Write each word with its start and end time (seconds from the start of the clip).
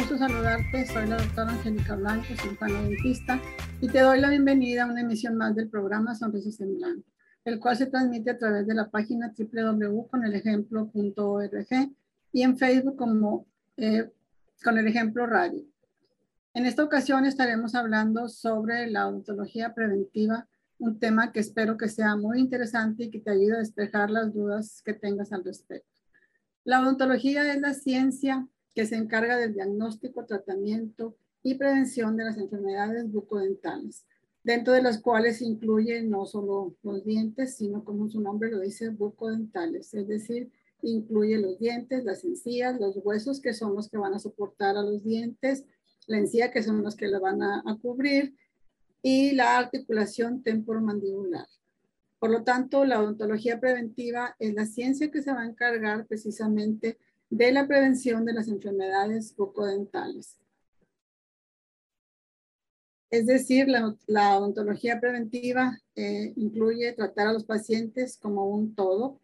gusto 0.00 0.16
saludarte. 0.16 0.86
Soy 0.86 1.06
la 1.08 1.18
doctora 1.18 1.50
Angélica 1.50 1.94
Blanco, 1.94 2.28
dentista, 2.66 3.38
y 3.82 3.88
te 3.88 4.00
doy 4.00 4.18
la 4.18 4.30
bienvenida 4.30 4.84
a 4.84 4.86
una 4.86 5.02
emisión 5.02 5.36
más 5.36 5.54
del 5.54 5.68
programa 5.68 6.14
Sonrisas 6.14 6.58
en 6.62 6.78
Blanco, 6.78 7.06
el 7.44 7.60
cual 7.60 7.76
se 7.76 7.84
transmite 7.84 8.30
a 8.30 8.38
través 8.38 8.66
de 8.66 8.74
la 8.74 8.88
página 8.88 9.34
www.conelejemplo.org 9.36 11.92
y 12.32 12.42
en 12.42 12.56
Facebook 12.56 12.96
como 12.96 13.46
eh, 13.76 14.10
con 14.64 14.78
el 14.78 14.86
ejemplo 14.86 15.26
radio. 15.26 15.62
En 16.54 16.64
esta 16.64 16.82
ocasión 16.82 17.26
estaremos 17.26 17.74
hablando 17.74 18.30
sobre 18.30 18.90
la 18.90 19.06
odontología 19.06 19.74
preventiva, 19.74 20.48
un 20.78 20.98
tema 20.98 21.30
que 21.30 21.40
espero 21.40 21.76
que 21.76 21.90
sea 21.90 22.16
muy 22.16 22.40
interesante 22.40 23.04
y 23.04 23.10
que 23.10 23.20
te 23.20 23.32
ayude 23.32 23.56
a 23.56 23.58
despejar 23.58 24.10
las 24.10 24.32
dudas 24.32 24.80
que 24.82 24.94
tengas 24.94 25.30
al 25.32 25.44
respecto. 25.44 26.00
La 26.64 26.80
odontología 26.80 27.52
es 27.52 27.60
la 27.60 27.74
ciencia 27.74 28.48
que 28.74 28.86
se 28.86 28.96
encarga 28.96 29.36
del 29.36 29.54
diagnóstico, 29.54 30.24
tratamiento 30.24 31.16
y 31.42 31.54
prevención 31.54 32.16
de 32.16 32.24
las 32.24 32.36
enfermedades 32.36 33.10
bucodentales, 33.10 34.04
dentro 34.44 34.72
de 34.72 34.82
las 34.82 35.00
cuales 35.00 35.42
incluye 35.42 36.02
no 36.02 36.26
solo 36.26 36.74
los 36.82 37.04
dientes, 37.04 37.56
sino 37.56 37.84
como 37.84 38.08
su 38.08 38.20
nombre 38.20 38.50
lo 38.50 38.60
dice, 38.60 38.90
bucodentales, 38.90 39.94
es 39.94 40.06
decir, 40.06 40.50
incluye 40.82 41.38
los 41.38 41.58
dientes, 41.58 42.04
las 42.04 42.24
encías, 42.24 42.78
los 42.80 42.96
huesos 43.02 43.40
que 43.40 43.52
son 43.52 43.74
los 43.74 43.88
que 43.88 43.98
van 43.98 44.14
a 44.14 44.18
soportar 44.18 44.76
a 44.76 44.82
los 44.82 45.02
dientes, 45.04 45.64
la 46.06 46.18
encía 46.18 46.50
que 46.50 46.62
son 46.62 46.82
los 46.82 46.96
que 46.96 47.08
la 47.08 47.18
van 47.18 47.42
a, 47.42 47.78
cubrir 47.80 48.34
y 49.02 49.32
la 49.32 49.58
articulación 49.58 50.42
temporomandibular. 50.42 51.46
Por 52.18 52.30
lo 52.30 52.42
tanto, 52.44 52.84
la 52.84 53.00
odontología 53.00 53.60
preventiva 53.60 54.36
es 54.38 54.54
la 54.54 54.66
ciencia 54.66 55.10
que 55.10 55.22
se 55.22 55.32
va 55.32 55.42
a 55.42 55.46
encargar 55.46 56.06
precisamente 56.06 56.98
la 57.30 57.66
prevención 57.66 58.24
de 58.24 58.32
las 58.32 58.48
enfermedades 58.48 59.34
bucodentales. 59.36 60.36
Es 63.10 63.26
decir, 63.26 63.66
la, 63.68 64.38
odontología 64.38 65.00
preventiva 65.00 65.76
eh, 65.96 66.32
incluye 66.36 66.92
tratar 66.92 67.28
a 67.28 67.32
los 67.32 67.44
pacientes 67.44 68.16
como 68.16 68.48
un 68.48 68.74
todo, 68.74 69.20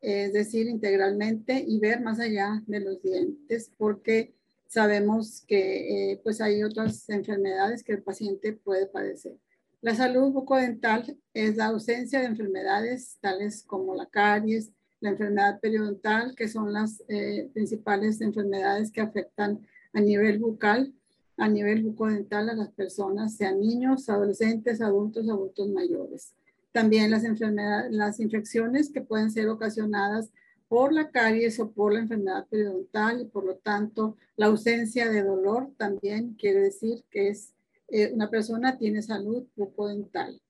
es 0.00 0.32
decir, 0.32 0.68
integralmente 0.68 1.62
y 1.66 1.78
ver 1.78 2.00
más 2.00 2.18
allá 2.18 2.62
de 2.66 2.80
los 2.80 3.02
dientes, 3.02 3.70
porque 3.76 4.34
sabemos 4.68 5.42
que 5.46 6.12
eh, 6.12 6.20
pues 6.22 6.40
hay 6.40 6.62
otras 6.62 7.08
enfermedades 7.10 7.82
que 7.82 7.92
el 7.92 8.02
paciente 8.02 8.54
puede 8.54 8.86
padecer. 8.86 9.38
La 9.82 9.94
salud 9.94 10.32
bucodental 10.32 11.18
es 11.34 11.56
la 11.56 11.66
ausencia 11.66 12.20
de 12.20 12.26
enfermedades 12.26 13.18
tales 13.20 13.62
como 13.62 13.94
la 13.94 14.06
caries, 14.06 14.72
la 15.00 15.10
enfermedad 15.10 15.60
periodontal, 15.60 16.34
que 16.34 16.48
son 16.48 16.72
las 16.72 17.02
eh, 17.08 17.50
principales 17.52 18.20
enfermedades 18.20 18.90
que 18.90 19.00
afectan 19.00 19.66
a 19.92 20.00
nivel 20.00 20.38
bucal, 20.38 20.92
a 21.36 21.48
nivel 21.48 21.82
bucodental 21.82 22.48
a 22.48 22.54
las 22.54 22.70
personas, 22.70 23.36
sean 23.36 23.60
niños, 23.60 24.08
adolescentes, 24.08 24.80
adultos, 24.80 25.28
adultos 25.28 25.68
mayores. 25.68 26.34
También 26.72 27.10
las 27.10 27.24
enfermedades, 27.24 27.92
las 27.92 28.20
infecciones 28.20 28.90
que 28.90 29.00
pueden 29.00 29.30
ser 29.30 29.48
ocasionadas 29.48 30.30
por 30.68 30.92
la 30.92 31.10
caries 31.10 31.60
o 31.60 31.70
por 31.70 31.92
la 31.92 32.00
enfermedad 32.00 32.46
periodontal 32.48 33.20
y 33.20 33.24
por 33.26 33.44
lo 33.44 33.56
tanto 33.56 34.16
la 34.36 34.46
ausencia 34.46 35.08
de 35.08 35.22
dolor 35.22 35.70
también 35.76 36.34
quiere 36.34 36.60
decir 36.60 37.04
que 37.10 37.28
es 37.28 37.52
eh, 37.88 38.10
una 38.12 38.28
persona 38.28 38.76
tiene 38.78 39.00
salud 39.00 39.46
bucodental. 39.54 40.40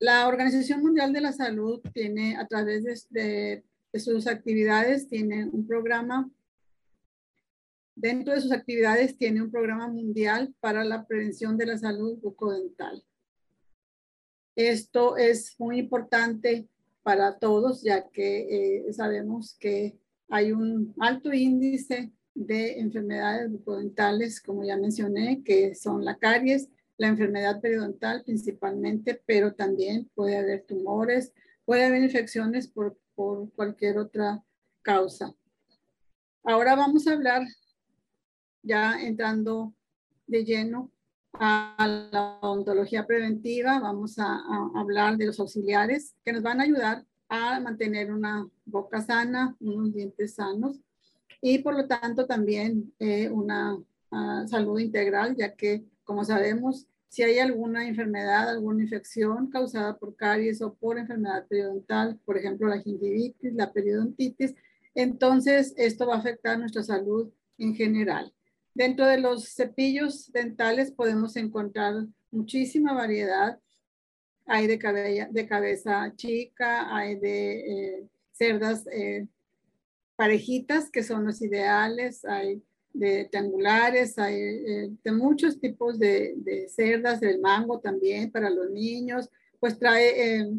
La 0.00 0.26
Organización 0.28 0.80
Mundial 0.80 1.12
de 1.12 1.20
la 1.20 1.30
Salud 1.30 1.78
tiene 1.92 2.34
a 2.38 2.46
través 2.46 3.06
de, 3.10 3.62
sus 3.92 4.26
actividades, 4.26 5.06
tiene 5.08 5.44
un 5.44 5.66
programa, 5.66 6.30
dentro 7.94 8.32
de 8.32 8.40
sus 8.40 8.50
actividades 8.50 9.18
tiene 9.18 9.42
un 9.42 9.50
programa 9.50 9.88
mundial 9.88 10.54
para 10.58 10.84
la 10.84 11.06
prevención 11.06 11.58
de 11.58 11.66
la 11.66 11.76
salud 11.76 12.16
bucodental. 12.18 13.04
Esto 14.56 15.18
es 15.18 15.60
muy 15.60 15.78
importante 15.78 16.66
para 17.02 17.38
todos, 17.38 17.82
ya 17.82 18.08
que 18.08 18.86
eh, 18.86 18.92
sabemos 18.94 19.54
que 19.60 19.98
hay 20.30 20.52
un 20.52 20.94
alto 20.98 21.30
índice 21.34 22.10
de 22.34 22.80
enfermedades 22.80 23.52
bucodentales, 23.52 24.40
como 24.40 24.64
ya 24.64 24.78
mencioné, 24.78 25.42
que 25.44 25.74
son 25.74 26.06
la 26.06 26.16
caries, 26.16 26.70
la 27.00 27.08
enfermedad 27.08 27.62
periodontal 27.62 28.22
principalmente, 28.24 29.22
pero 29.24 29.54
también 29.54 30.10
puede 30.14 30.36
haber 30.36 30.66
tumores, 30.66 31.32
puede 31.64 31.86
haber 31.86 32.02
infecciones 32.02 32.68
por, 32.68 32.98
por 33.14 33.50
cualquier 33.54 33.96
otra 33.96 34.44
causa. 34.82 35.34
Ahora 36.44 36.76
vamos 36.76 37.06
a 37.06 37.14
hablar, 37.14 37.40
ya 38.62 39.00
entrando 39.00 39.72
de 40.26 40.44
lleno 40.44 40.90
a 41.32 42.08
la 42.12 42.38
odontología 42.42 43.06
preventiva, 43.06 43.80
vamos 43.80 44.18
a, 44.18 44.38
hablar 44.74 45.16
de 45.16 45.24
los 45.24 45.40
auxiliares 45.40 46.14
que 46.22 46.34
nos 46.34 46.42
van 46.42 46.60
a 46.60 46.64
ayudar 46.64 47.06
a 47.30 47.60
mantener 47.60 48.12
una 48.12 48.46
boca 48.66 49.00
sana, 49.00 49.56
unos 49.58 49.94
dientes 49.94 50.34
sanos 50.34 50.78
y 51.40 51.60
por 51.60 51.74
lo 51.74 51.86
tanto 51.86 52.26
también 52.26 52.92
eh, 52.98 53.30
una 53.30 53.74
uh, 53.74 54.46
salud 54.46 54.78
integral, 54.78 55.34
ya 55.34 55.54
que 55.54 55.86
como 56.04 56.24
sabemos 56.24 56.89
si 57.10 57.24
hay 57.24 57.40
alguna 57.40 57.88
enfermedad, 57.88 58.48
alguna 58.48 58.84
infección 58.84 59.50
causada 59.50 59.98
por 59.98 60.14
caries 60.14 60.62
o 60.62 60.74
por 60.74 60.96
enfermedad 60.96 61.44
periodontal, 61.48 62.20
por 62.24 62.38
ejemplo, 62.38 62.68
la 62.68 62.80
gingivitis, 62.80 63.52
la 63.52 63.72
periodontitis, 63.72 64.54
entonces 64.94 65.74
esto 65.76 66.06
va 66.06 66.14
a 66.14 66.18
afectar 66.18 66.56
nuestra 66.56 66.84
salud 66.84 67.28
en 67.58 67.74
general. 67.74 68.32
Dentro 68.74 69.06
de 69.06 69.18
los 69.18 69.48
cepillos 69.48 70.30
dentales 70.30 70.92
podemos 70.92 71.34
encontrar 71.34 72.06
muchísima 72.30 72.94
variedad. 72.94 73.58
Hay 74.46 74.68
de, 74.68 74.78
cabeza 74.78 76.12
chica, 76.14 76.94
hay 76.94 77.16
de 77.16 77.60
eh, 77.98 78.08
cerdas 78.30 78.86
eh, 78.92 79.26
parejitas, 80.14 80.90
que 80.90 81.02
son 81.02 81.24
los 81.26 81.42
ideales, 81.42 82.24
hay 82.24 82.62
de 82.92 83.26
triangulares, 83.30 84.18
hay 84.18 84.34
eh, 84.34 84.90
de 85.02 85.12
muchos 85.12 85.60
tipos 85.60 85.98
de, 85.98 86.66
cerdas, 86.68 87.20
del 87.20 87.40
mango 87.40 87.78
también 87.80 88.30
para 88.30 88.50
los 88.50 88.70
niños, 88.70 89.30
pues 89.58 89.78
trae 89.78 90.40
eh, 90.40 90.50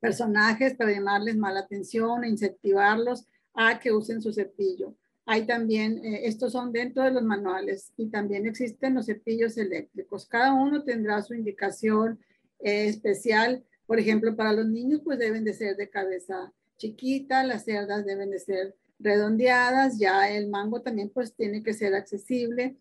personajes 0.00 0.74
para 0.74 0.92
llamarles 0.92 1.36
mala 1.36 1.60
atención 1.60 2.24
e 2.24 2.28
incentivarlos 2.28 3.26
a 3.54 3.78
que 3.78 3.92
usen 3.92 4.20
su 4.20 4.32
cepillo. 4.32 4.94
Hay 5.24 5.46
también, 5.46 6.04
eh, 6.04 6.26
estos 6.26 6.52
son 6.52 6.72
dentro 6.72 7.02
de 7.02 7.10
los 7.10 7.22
manuales 7.22 7.92
y 7.96 8.08
también 8.08 8.46
existen 8.46 8.94
los 8.94 9.06
cepillos 9.06 9.56
eléctricos. 9.56 10.26
Cada 10.26 10.52
uno 10.52 10.84
tendrá 10.84 11.20
su 11.22 11.34
indicación 11.34 12.20
especial. 12.60 13.64
Por 13.86 13.98
ejemplo, 13.98 14.36
para 14.36 14.52
los 14.52 14.66
niños, 14.66 15.00
pues 15.02 15.18
deben 15.18 15.44
de 15.44 15.52
ser 15.52 15.76
de 15.76 15.90
cabeza 15.90 16.52
chiquita, 16.76 17.42
las 17.44 17.64
cerdas 17.64 18.04
deben 18.04 18.30
de 18.30 18.38
ser 18.38 18.76
redondeadas, 18.98 19.98
ya 19.98 20.30
el 20.30 20.48
mango 20.48 20.80
también 20.80 21.10
pues 21.10 21.34
tiene 21.34 21.62
que 21.62 21.74
ser 21.74 21.94
accesible. 21.94 22.76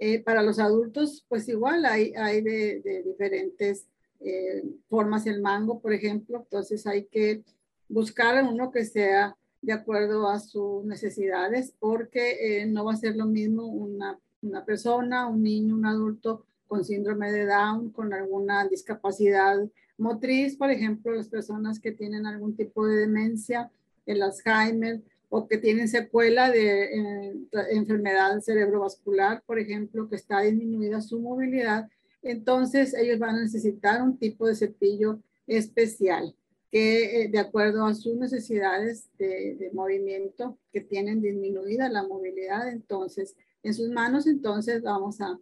Eh, 0.00 0.20
para 0.20 0.42
los 0.42 0.58
adultos 0.58 1.24
pues 1.28 1.48
igual 1.48 1.86
hay, 1.86 2.12
hay 2.16 2.42
de, 2.42 3.02
diferentes 3.06 3.86
eh, 4.20 4.64
formas 4.88 5.26
el 5.26 5.40
mango, 5.40 5.80
por 5.80 5.92
ejemplo, 5.92 6.38
entonces 6.38 6.86
hay 6.86 7.04
que 7.04 7.44
buscar 7.88 8.42
uno 8.44 8.72
que 8.72 8.84
sea 8.84 9.36
de 9.62 9.72
acuerdo 9.72 10.28
a 10.28 10.40
sus 10.40 10.84
necesidades 10.84 11.74
porque 11.78 12.62
eh, 12.62 12.66
no 12.66 12.84
va 12.84 12.94
a 12.94 12.96
ser 12.96 13.16
lo 13.16 13.26
mismo 13.26 13.66
una, 13.66 14.18
una 14.42 14.64
persona, 14.64 15.26
un 15.26 15.42
niño, 15.42 15.74
un 15.74 15.86
adulto 15.86 16.44
con 16.66 16.84
síndrome 16.84 17.30
de 17.30 17.46
Down, 17.46 17.90
con 17.90 18.12
alguna 18.12 18.66
discapacidad 18.66 19.58
motriz, 19.96 20.56
por 20.56 20.70
ejemplo, 20.70 21.12
las 21.12 21.28
personas 21.28 21.78
que 21.78 21.92
tienen 21.92 22.26
algún 22.26 22.56
tipo 22.56 22.86
de 22.86 22.96
demencia, 22.96 23.70
el 24.06 24.22
Alzheimer, 24.22 25.02
o 25.36 25.48
que 25.48 25.58
tienen 25.58 25.88
secuela 25.88 26.48
de 26.48 26.84
eh, 26.84 27.34
enfermedad 27.70 28.40
cerebrovascular, 28.40 29.42
por 29.44 29.58
ejemplo, 29.58 30.08
que 30.08 30.14
está 30.14 30.42
disminuida 30.42 31.00
su 31.00 31.18
movilidad, 31.18 31.88
entonces 32.22 32.94
ellos 32.94 33.18
van 33.18 33.34
a 33.34 33.42
necesitar 33.42 34.00
un 34.00 34.16
tipo 34.16 34.46
de 34.46 34.54
cepillo 34.54 35.18
especial 35.48 36.36
que 36.70 37.22
eh, 37.22 37.28
de 37.28 37.38
acuerdo 37.40 37.84
a 37.84 37.94
sus 37.94 38.14
necesidades 38.14 39.10
de, 39.18 39.70
movimiento 39.72 40.56
que 40.72 40.80
tienen 40.80 41.20
disminuida 41.20 41.88
la 41.88 42.06
movilidad, 42.06 42.68
entonces 42.68 43.36
en 43.64 43.74
sus 43.74 43.88
manos 43.90 44.28
entonces 44.28 44.82
vamos 44.82 45.20
a, 45.20 45.36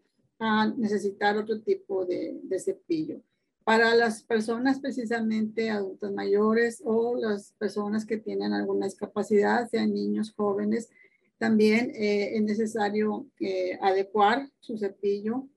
necesitar 0.77 1.37
otro 1.37 1.61
tipo 1.61 2.05
de 2.05 2.59
cepillo 2.59 3.21
para 3.65 3.95
las 3.95 4.23
personas 4.23 4.81
precisamente 4.81 5.71
adultos 5.71 6.13
mayores 6.13 6.83
o 6.85 7.17
las 7.17 7.53
personas 7.53 8.05
que 8.05 8.17
tienen 8.17 8.53
alguna 8.53 8.87
discapacidad, 8.87 9.69
sean 9.69 9.95
niños, 9.95 10.33
jóvenes, 10.37 10.91
también 11.39 11.91
eh, 11.95 12.37
es 12.37 12.43
necesario 12.43 13.27
eh, 13.41 13.79
adecuar 13.81 14.49
su 14.61 14.79
cepillo. 14.79 15.49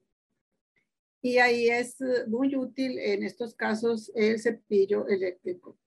Y 1.22 1.38
ahí 1.38 1.70
es 1.70 1.98
muy 2.28 2.56
útil 2.56 3.00
en 3.00 3.24
estos 3.24 3.56
casos 3.56 4.12
el 4.16 4.40
cepillo 4.40 5.08
eléctrico, 5.08 5.78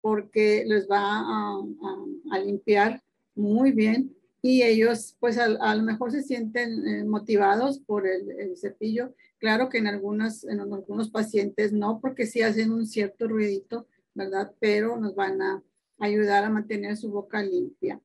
porque 0.00 0.64
les 0.66 0.88
va 0.88 1.00
a, 1.02 2.38
limpiar 2.44 3.02
muy 3.34 3.72
bien 3.72 4.16
y 4.40 4.62
ellos 4.62 5.16
pues 5.18 5.38
a, 5.38 5.74
lo 5.74 5.82
mejor 5.82 6.12
se 6.12 6.22
sienten 6.22 6.86
eh, 6.86 7.04
motivados 7.04 7.80
por 7.80 8.06
el, 8.06 8.56
cepillo. 8.56 9.14
Claro 9.38 9.68
que 9.68 9.78
en, 9.78 9.86
algunas, 9.86 10.44
en 10.44 10.60
algunos 10.60 11.10
pacientes 11.10 11.72
no, 11.72 12.00
porque 12.00 12.26
sí 12.26 12.42
hacen 12.42 12.72
un 12.72 12.86
cierto 12.86 13.28
ruidito, 13.28 13.86
¿verdad? 14.14 14.52
Pero 14.60 14.96
nos 14.98 15.14
van 15.14 15.42
a 15.42 15.62
ayudar 15.98 16.44
a 16.44 16.50
mantener 16.50 16.96
su 16.96 17.10
boca 17.10 17.42
limpia. 17.42 18.00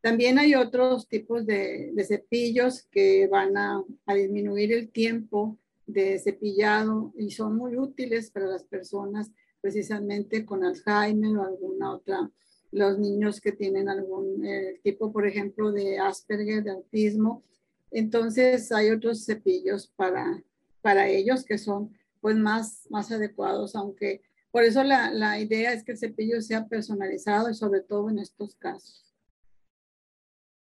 También 0.00 0.38
hay 0.38 0.54
otros 0.54 1.08
tipos 1.08 1.44
de, 1.44 1.92
cepillos 2.06 2.84
que 2.90 3.26
van 3.26 3.56
a, 3.56 3.82
a, 4.06 4.14
disminuir 4.14 4.72
el 4.72 4.90
tiempo 4.90 5.58
de 5.86 6.18
cepillado 6.20 7.12
y 7.18 7.30
son 7.32 7.56
muy 7.56 7.76
útiles 7.76 8.30
para 8.30 8.46
las 8.46 8.62
personas 8.62 9.32
precisamente 9.60 10.44
con 10.44 10.64
Alzheimer 10.64 11.36
o 11.36 11.42
alguna 11.42 11.92
otra 11.92 12.30
los 12.70 12.98
niños 12.98 13.40
que 13.40 13.52
tienen 13.52 13.88
algún 13.88 14.44
eh, 14.44 14.80
tipo, 14.82 15.12
por 15.12 15.26
ejemplo, 15.26 15.72
de 15.72 15.98
Asperger, 15.98 16.62
de 16.62 16.70
autismo. 16.70 17.42
Entonces 17.90 18.70
hay 18.72 18.90
otros 18.90 19.24
cepillos 19.24 19.86
para, 19.96 20.42
para 20.82 21.08
ellos 21.08 21.44
que 21.44 21.58
son 21.58 21.96
pues 22.20 22.36
más, 22.36 22.86
más 22.90 23.10
adecuados, 23.10 23.74
aunque 23.74 24.22
por 24.50 24.64
eso 24.64 24.82
la, 24.82 25.10
la 25.10 25.38
idea 25.38 25.72
es 25.72 25.84
que 25.84 25.92
el 25.92 25.98
cepillo 25.98 26.40
sea 26.40 26.66
personalizado 26.66 27.50
y 27.50 27.54
sobre 27.54 27.80
todo 27.80 28.10
en 28.10 28.18
estos 28.18 28.54
casos. 28.56 29.04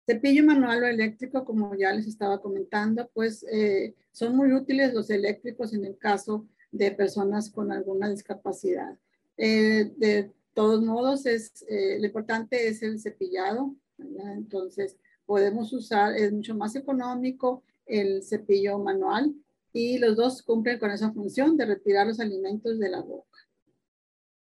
Cepillo 0.06 0.44
manual 0.44 0.82
o 0.82 0.86
eléctrico, 0.86 1.44
como 1.44 1.74
ya 1.74 1.92
les 1.92 2.06
estaba 2.06 2.40
comentando, 2.40 3.08
pues 3.14 3.44
eh, 3.50 3.94
son 4.12 4.36
muy 4.36 4.52
útiles 4.52 4.92
los 4.92 5.08
eléctricos 5.10 5.72
en 5.72 5.84
el 5.84 5.96
caso 5.96 6.46
de 6.70 6.90
personas 6.90 7.50
con 7.50 7.72
alguna 7.72 8.10
discapacidad. 8.10 8.98
Eh, 9.36 9.92
de 9.96 10.30
todos 10.54 10.82
modos, 10.82 11.26
es, 11.26 11.64
eh, 11.68 11.98
lo 11.98 12.06
importante 12.06 12.68
es 12.68 12.82
el 12.82 13.00
cepillado, 13.00 13.74
entonces 13.98 14.96
podemos 15.26 15.72
usar, 15.72 16.16
es 16.16 16.32
mucho 16.32 16.54
más 16.54 16.76
económico 16.76 17.62
el 17.86 18.22
cepillo 18.22 18.78
manual 18.78 19.34
y 19.72 19.98
los 19.98 20.16
dos 20.16 20.42
cumplen 20.42 20.78
con 20.78 20.90
esa 20.90 21.12
función 21.12 21.56
de 21.56 21.66
retirar 21.66 22.06
los 22.06 22.20
alimentos 22.20 22.78
de 22.78 22.88
la 22.88 23.00
boca. 23.00 23.38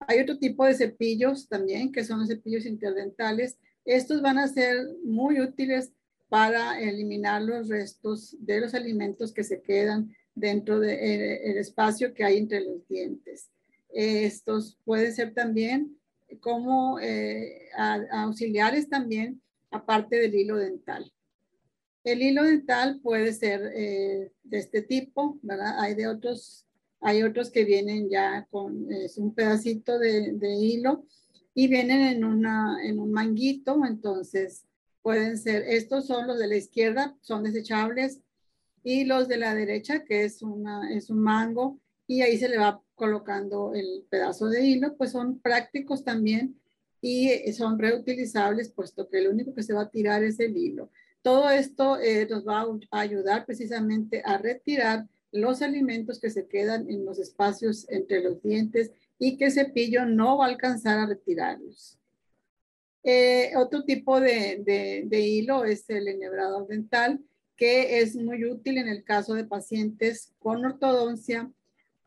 Hay 0.00 0.20
otro 0.20 0.38
tipo 0.38 0.64
de 0.64 0.74
cepillos 0.74 1.48
también, 1.48 1.90
que 1.90 2.04
son 2.04 2.20
los 2.20 2.28
cepillos 2.28 2.64
interdentales. 2.64 3.58
Estos 3.84 4.22
van 4.22 4.38
a 4.38 4.48
ser 4.48 4.86
muy 5.04 5.40
útiles 5.40 5.92
para 6.28 6.80
eliminar 6.80 7.42
los 7.42 7.68
restos 7.68 8.36
de 8.38 8.60
los 8.60 8.74
alimentos 8.74 9.32
que 9.32 9.42
se 9.42 9.60
quedan 9.60 10.14
dentro 10.34 10.78
del 10.78 10.98
eh, 10.98 11.58
espacio 11.58 12.14
que 12.14 12.24
hay 12.24 12.36
entre 12.36 12.60
los 12.60 12.86
dientes. 12.86 13.50
Estos 13.90 14.79
pueden 14.85 15.14
ser 15.14 15.35
también 15.35 15.99
como 16.40 16.99
eh, 17.00 17.69
auxiliares 18.11 18.88
también, 18.88 19.40
aparte 19.70 20.17
del 20.17 20.35
hilo 20.35 20.56
dental. 20.56 21.11
El 22.05 22.23
hilo 22.23 22.44
dental 22.44 23.00
puede 23.02 23.32
ser 23.32 23.73
eh, 23.75 24.32
de 24.43 24.58
este 24.58 24.82
tipo, 24.82 25.38
¿verdad? 25.43 25.81
Hay 25.81 25.94
de 25.94 26.06
otros, 26.06 26.67
hay 27.00 27.23
otros 27.23 27.50
que 27.50 27.64
vienen 27.64 28.08
ya 28.11 28.46
con 28.50 28.90
es 28.93 29.19
un 29.19 29.35
pedacito 29.35 29.99
de, 29.99 30.32
de, 30.32 30.55
hilo 30.55 31.05
y 31.55 31.69
vienen 31.69 32.02
en, 32.02 32.25
una, 32.25 32.79
en 32.82 32.99
un 32.99 33.11
manguito, 33.11 33.84
entonces 33.84 34.64
pueden 35.02 35.38
ser, 35.38 35.62
estos 35.67 36.06
son 36.06 36.26
los 36.26 36.38
de 36.38 36.46
la 36.46 36.56
izquierda, 36.56 37.17
son 37.20 37.43
desechables, 37.43 38.20
y 38.82 39.05
los 39.05 39.29
de 39.29 39.37
la 39.37 39.55
derecha, 39.55 40.05
que 40.05 40.25
es, 40.25 40.43
una, 40.43 40.91
es 40.91 41.11
un 41.11 41.20
mango, 41.20 41.79
y 42.08 42.22
ahí 42.22 42.38
se 42.38 42.49
le 42.49 42.58
va 42.58 42.82
colocando 42.94 43.75
el 43.75 44.05
pedazo 44.08 44.49
de 44.49 44.66
hilo, 44.66 44.96
pues 44.96 45.12
son 45.12 45.38
prácticos 45.38 46.02
también 46.02 46.58
y 47.02 47.31
son 47.52 47.78
reutilizables, 47.78 48.70
puesto 48.70 49.08
que 49.08 49.20
lo 49.20 49.31
único 49.31 49.55
que 49.55 49.62
se 49.62 49.75
va 49.75 49.82
a 49.82 49.90
tirar 49.90 50.25
es 50.25 50.40
el 50.40 50.56
hilo. 50.56 50.90
Todo 51.22 51.50
esto 51.50 52.00
eh, 52.00 52.26
nos 52.28 52.49
va 52.49 52.66
a 52.90 53.00
ayudar 53.00 53.44
precisamente 53.44 54.22
a 54.25 54.38
retirar 54.38 55.06
los 55.31 55.60
alimentos 55.60 56.19
que 56.19 56.31
se 56.31 56.49
quedan 56.49 56.88
en 56.90 57.05
los 57.05 57.19
espacios 57.19 57.87
entre 57.90 58.22
los 58.22 58.43
dientes 58.43 58.90
y 59.19 59.37
que 59.37 59.44
el 59.46 59.52
cepillo 59.52 60.06
no 60.06 60.38
va 60.38 60.46
a 60.46 60.49
alcanzar 60.49 60.99
a 60.99 61.06
retirarlos. 61.06 61.99
Eh, 63.02 63.52
otro 63.56 63.84
tipo 63.84 64.19
de, 64.19 64.62
de, 64.64 65.05
de, 65.06 65.20
hilo 65.20 65.64
es 65.64 65.88
el 65.90 66.08
enhebrador 66.08 66.66
dental, 66.66 67.20
que 67.55 68.00
es 68.00 68.16
muy 68.16 68.44
útil 68.46 68.78
en 68.78 68.88
el 68.88 69.05
caso 69.05 69.34
de 69.34 69.44
pacientes 69.44 70.32
con 70.38 70.64
ortodoncia 70.64 71.52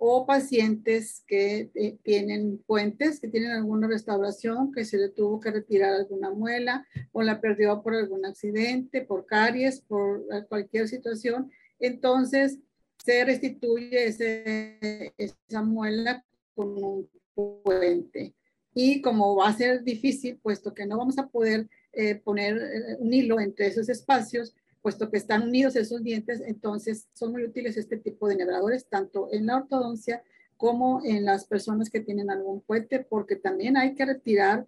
o 0.04 0.26
pacientes 0.26 1.24
que 1.28 1.70
eh, 1.76 2.00
tienen 2.02 2.58
puentes, 2.66 3.20
que 3.20 3.28
tienen 3.28 3.52
alguna 3.52 3.88
restauración, 3.88 4.72
que 4.72 4.84
se 4.84 4.98
le 4.98 5.10
tuvo 5.10 5.40
que 5.40 5.52
retirar 5.52 5.94
alguna 5.94 6.32
muela 6.32 6.88
o 7.12 7.22
la 7.22 7.40
perdió 7.40 7.84
por 7.84 7.94
algún 7.94 8.26
accidente, 8.26 9.02
por 9.04 9.28
caries, 9.28 9.82
por 9.82 10.26
eh, 10.34 10.44
cualquier 10.50 10.88
situación. 10.88 11.52
Entonces, 11.78 12.58
se 12.98 13.24
restituye 13.24 14.08
ese, 14.08 15.14
esa 15.20 15.62
muela 15.62 16.26
con 16.56 16.84
un 16.84 17.10
puente. 17.36 18.34
Y 18.74 19.04
como 19.04 19.36
va 19.36 19.50
a 19.50 19.54
ser 19.54 19.84
difícil, 19.84 20.40
puesto 20.42 20.74
que 20.74 20.88
no 20.88 20.98
vamos 20.98 21.20
a 21.20 21.28
poder 21.28 21.70
eh, 21.92 22.16
poner 22.16 22.60
un 22.98 23.14
hilo 23.14 23.40
entre 23.40 23.68
esos 23.68 23.88
espacios, 23.88 24.56
puesto 24.82 25.10
que 25.10 25.18
están 25.18 25.44
unidos 25.44 25.76
esos 25.76 26.04
dientes, 26.04 26.42
entonces 26.46 27.08
son 27.14 27.32
muy 27.32 27.44
útiles 27.44 27.78
este 27.78 27.98
tipo 27.98 28.28
de 28.28 28.36
enhebradores, 28.36 28.88
tanto 28.88 29.30
en 29.32 29.46
la 29.46 29.58
ortodoncia 29.58 30.24
como 30.58 31.02
en 31.04 31.26
las 31.26 31.46
personas 31.46 31.90
que 31.90 32.02
tienen 32.02 32.30
algún 32.30 32.62
puente, 32.62 33.00
porque 33.00 33.36
también 33.36 33.78
hay 33.78 33.96
que 33.96 34.06
retirar 34.06 34.68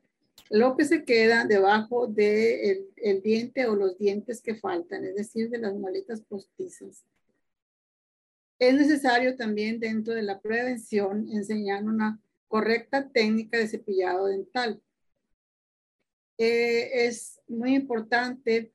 lo 0.50 0.76
que 0.76 0.86
se 0.86 1.04
queda 1.04 1.46
debajo 1.46 2.08
del 2.08 2.16
de 2.16 2.92
el 2.98 3.22
diente 3.22 3.68
o 3.68 3.76
los 3.76 3.98
dientes 3.98 4.42
que 4.42 4.56
faltan, 4.56 5.06
es 5.06 5.16
decir, 5.16 5.50
de 5.50 5.60
las 5.60 5.74
muelitas 5.76 6.22
postizas. 6.22 7.06
Es 8.60 8.74
necesario 8.76 9.36
también 9.36 9.80
dentro 9.80 10.14
de 10.14 10.24
la 10.24 10.40
prevención 10.40 11.28
enseñar 11.30 11.84
una 11.84 12.20
correcta 12.48 13.10
técnica 13.10 13.58
de 13.58 13.68
cepillado 13.68 14.28
dental. 14.28 14.82
Eh, 16.38 17.08
es 17.08 17.42
muy 17.48 17.76
importante 17.76 18.72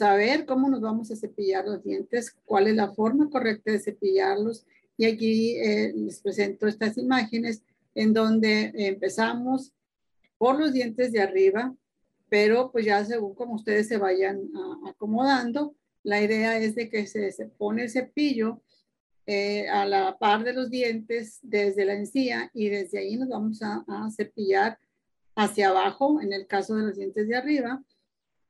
saber 0.00 0.46
cómo 0.46 0.70
nos 0.70 0.80
vamos 0.80 1.10
a 1.10 1.16
cepillar 1.16 1.66
los 1.66 1.84
dientes, 1.84 2.34
cuál 2.46 2.68
es 2.68 2.74
la 2.74 2.90
forma 2.90 3.28
correcta 3.28 3.70
de 3.70 3.80
cepillarlos. 3.80 4.64
Y 4.96 5.04
aquí 5.04 5.56
eh, 5.56 5.92
les 5.94 6.22
presento 6.22 6.66
estas 6.66 6.96
imágenes 6.96 7.62
en 7.94 8.14
donde 8.14 8.72
empezamos 8.74 9.74
por 10.38 10.58
los 10.58 10.72
dientes 10.72 11.12
de 11.12 11.20
arriba, 11.20 11.74
pero 12.30 12.72
pues 12.72 12.86
ya 12.86 13.04
según 13.04 13.34
como 13.34 13.56
ustedes 13.56 13.88
se 13.88 13.98
vayan 13.98 14.40
acomodando, 14.86 15.74
la 16.02 16.22
idea 16.22 16.56
es 16.56 16.74
de 16.74 16.88
que 16.88 17.06
se, 17.06 17.30
pone 17.58 17.82
el 17.82 17.90
cepillo 17.90 18.62
eh, 19.26 19.68
a 19.68 19.84
la 19.84 20.16
par 20.18 20.44
de 20.44 20.54
los 20.54 20.70
dientes 20.70 21.40
desde 21.42 21.84
la 21.84 21.92
encía 21.92 22.50
y 22.54 22.70
desde 22.70 23.00
ahí 23.00 23.16
nos 23.18 23.28
vamos 23.28 23.60
a, 23.62 23.84
a 23.86 24.10
cepillar 24.10 24.78
hacia 25.34 25.68
abajo 25.68 26.22
en 26.22 26.32
el 26.32 26.46
caso 26.46 26.74
de 26.76 26.84
los 26.84 26.96
dientes 26.96 27.28
de 27.28 27.36
arriba 27.36 27.84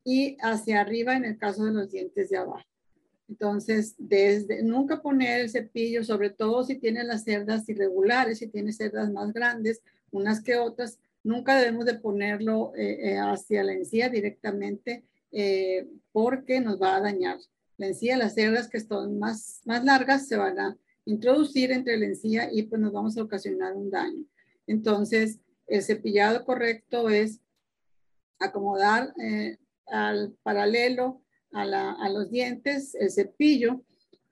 y 0.05 0.37
hacia 0.41 0.81
arriba 0.81 1.17
en 1.17 1.25
el 1.25 1.39
caso 1.39 1.65
de 1.65 1.73
los 1.73 1.91
dientes 1.91 2.31
de 2.31 2.39
abajo. 2.39 2.65
Entonces, 3.31 3.95
desde 3.97 4.63
nunca 4.65 5.01
poner 5.01 5.43
el 5.43 5.51
cepillo, 5.51 6.03
sobre 6.03 6.31
todo 6.31 6.65
si 6.65 6.77
tiene 6.79 7.05
las 7.05 7.23
cerdas 7.23 7.69
irregulares, 7.69 8.39
si 8.39 8.49
tiene 8.49 8.73
cerdas 8.73 9.13
más 9.13 9.33
grandes, 9.33 9.83
unas 10.11 10.43
que 10.43 10.57
otras, 10.57 10.99
nunca 11.23 11.57
debemos 11.57 11.85
de 11.85 11.95
ponerlo 11.95 12.73
eh, 12.75 13.13
eh, 13.13 13.19
hacia 13.19 13.63
la 13.63 13.73
encía 13.73 14.09
directamente 14.09 15.05
eh, 15.31 15.89
porque 16.11 16.61
nos 16.61 16.83
va 16.83 16.97
a 16.97 17.01
dañar. 17.01 17.39
La 17.77 17.87
encía, 17.87 18.17
las 18.17 18.35
cerdas 18.35 18.69
que 18.69 18.81
son 18.81 19.21
más, 19.21 19.61
más 19.65 19.85
largas 19.85 20.27
se 20.27 20.37
van 20.37 20.59
a 20.59 20.77
introducir 21.05 21.71
entre 21.71 21.99
la 21.99 22.07
encía 22.07 22.49
y 22.53 22.65
pues 22.65 22.81
nos 22.81 22.93
vamos 22.93 23.17
a 23.17 23.23
ocasionar 23.23 23.75
un 23.77 23.91
daño. 23.91 24.25
Entonces, 24.67 25.39
el 25.69 25.83
cepillado 25.85 26.45
correcto 26.45 27.09
es 27.09 27.39
acomodar 28.41 29.15
al 29.91 30.35
paralelo 30.43 31.23
a, 31.53 32.09
los 32.09 32.31
dientes, 32.31 32.95
el 32.95 33.11
cepillo, 33.11 33.83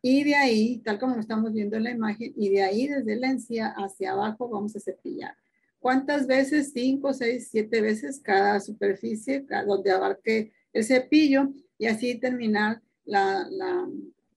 y 0.01 0.25
de 0.25 0.37
ahí, 0.37 0.79
tal 0.79 0.99
como 0.99 1.15
lo 1.15 1.21
estamos 1.21 1.53
viendo 1.53 1.77
en 1.77 1.85
la 1.85 1.91
imagen, 1.91 2.33
y 2.37 2.51
de 2.51 2.63
ahí 2.63 2.87
desde 2.87 3.17
la 3.17 3.31
encía 3.31 3.75
hacia 3.77 4.13
abajo 4.13 4.49
vamos 4.49 4.77
a 4.77 4.81
cepillar. 4.81 5.37
¿Cuántas 5.81 6.27
veces? 6.27 6.73
Cinco, 6.73 7.13
seis, 7.13 7.49
siete 7.51 7.81
veces 7.81 8.21
cada 8.21 8.61
superficie 8.61 9.45
donde 9.67 9.91
abarque 9.91 10.53
el 10.73 10.85
cepillo 10.85 11.53
y 11.79 11.87
así 11.87 12.17
terminar 12.17 12.83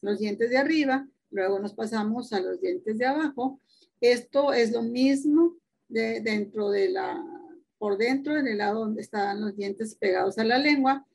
los 0.01 0.19
dientes 0.19 0.49
de 0.49 0.57
arriba. 0.57 1.07
Luego 1.31 1.59
nos 1.59 1.73
pasamos 1.73 2.31
a 2.33 2.39
los 2.39 2.61
dientes 2.61 2.97
de 2.97 3.05
abajo. 3.05 3.59
Esto 3.99 4.53
es 4.53 4.71
lo 4.71 4.83
mismo 4.83 5.57
de, 5.87 6.21
dentro 6.21 6.69
de 6.69 6.89
la, 6.89 7.23
por 7.77 7.97
dentro, 7.97 8.37
en 8.37 8.47
el 8.47 8.59
lado 8.59 8.79
donde 8.81 9.01
están 9.01 9.41
los 9.41 9.55
dientes 9.55 9.95
pegados 9.95 10.37
a 10.37 10.43
la 10.43 10.57
lengua 10.57 11.07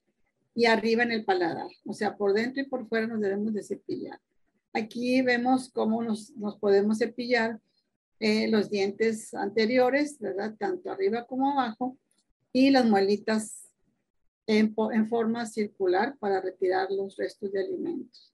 y 0.56 0.64
arriba 0.64 1.02
en 1.02 1.12
el 1.12 1.24
paladar. 1.24 1.68
O 1.84 1.92
sea, 1.92 2.16
por 2.16 2.32
dentro 2.32 2.62
y 2.62 2.66
por 2.66 2.88
fuera 2.88 3.06
nos 3.06 3.20
debemos 3.20 3.52
de 3.52 3.62
cepillar. 3.62 4.18
Aquí 4.72 5.20
vemos 5.20 5.68
cómo 5.68 6.02
nos, 6.02 6.32
podemos 6.58 6.98
cepillar 6.98 7.60
eh, 8.18 8.48
los 8.48 8.70
dientes 8.70 9.34
anteriores, 9.34 10.18
¿verdad? 10.18 10.56
Tanto 10.58 10.90
arriba 10.90 11.26
como 11.26 11.52
abajo 11.52 11.98
y 12.52 12.70
las 12.70 12.86
muelitas 12.86 13.70
en, 14.46 14.74
forma 15.08 15.44
circular 15.44 16.16
para 16.18 16.40
retirar 16.40 16.90
los 16.90 17.16
restos 17.16 17.52
de 17.52 17.60
alimentos. 17.60 18.32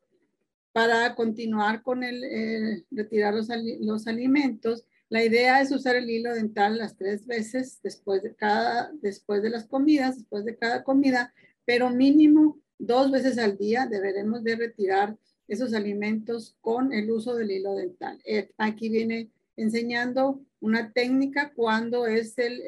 Para 0.72 1.14
continuar 1.16 1.82
con 1.82 2.04
el 2.04 2.84
retirar 2.92 3.34
los, 3.34 3.48
los 3.80 4.06
alimentos, 4.06 4.84
la 5.08 5.24
idea 5.24 5.60
es 5.60 5.72
usar 5.72 5.96
el 5.96 6.08
hilo 6.08 6.32
dental 6.32 6.78
las 6.78 6.96
tres 6.96 7.26
veces 7.26 7.80
después 7.82 8.22
de 8.22 8.34
cada, 8.34 8.92
después 9.02 9.42
de 9.42 9.50
las 9.50 9.66
comidas, 9.66 10.16
después 10.16 10.44
de 10.44 10.56
cada 10.56 10.84
comida, 10.84 11.34
pero 11.64 11.90
mínimo 11.90 12.58
dos 12.78 13.10
veces 13.10 13.38
al 13.38 13.56
día 13.56 13.86
deberemos 13.86 14.42
de 14.42 14.56
retirar 14.56 15.16
esos 15.48 15.74
alimentos 15.74 16.56
con 16.60 16.92
el 16.92 17.10
uso 17.10 17.34
del 17.34 17.50
hilo 17.50 17.74
dental. 17.74 18.18
Eh, 18.24 18.50
aquí 18.56 18.88
viene 18.88 19.30
enseñando 19.56 20.40
una 20.60 20.92
técnica 20.92 21.52
cuando 21.54 22.06
es 22.06 22.38
el, 22.38 22.62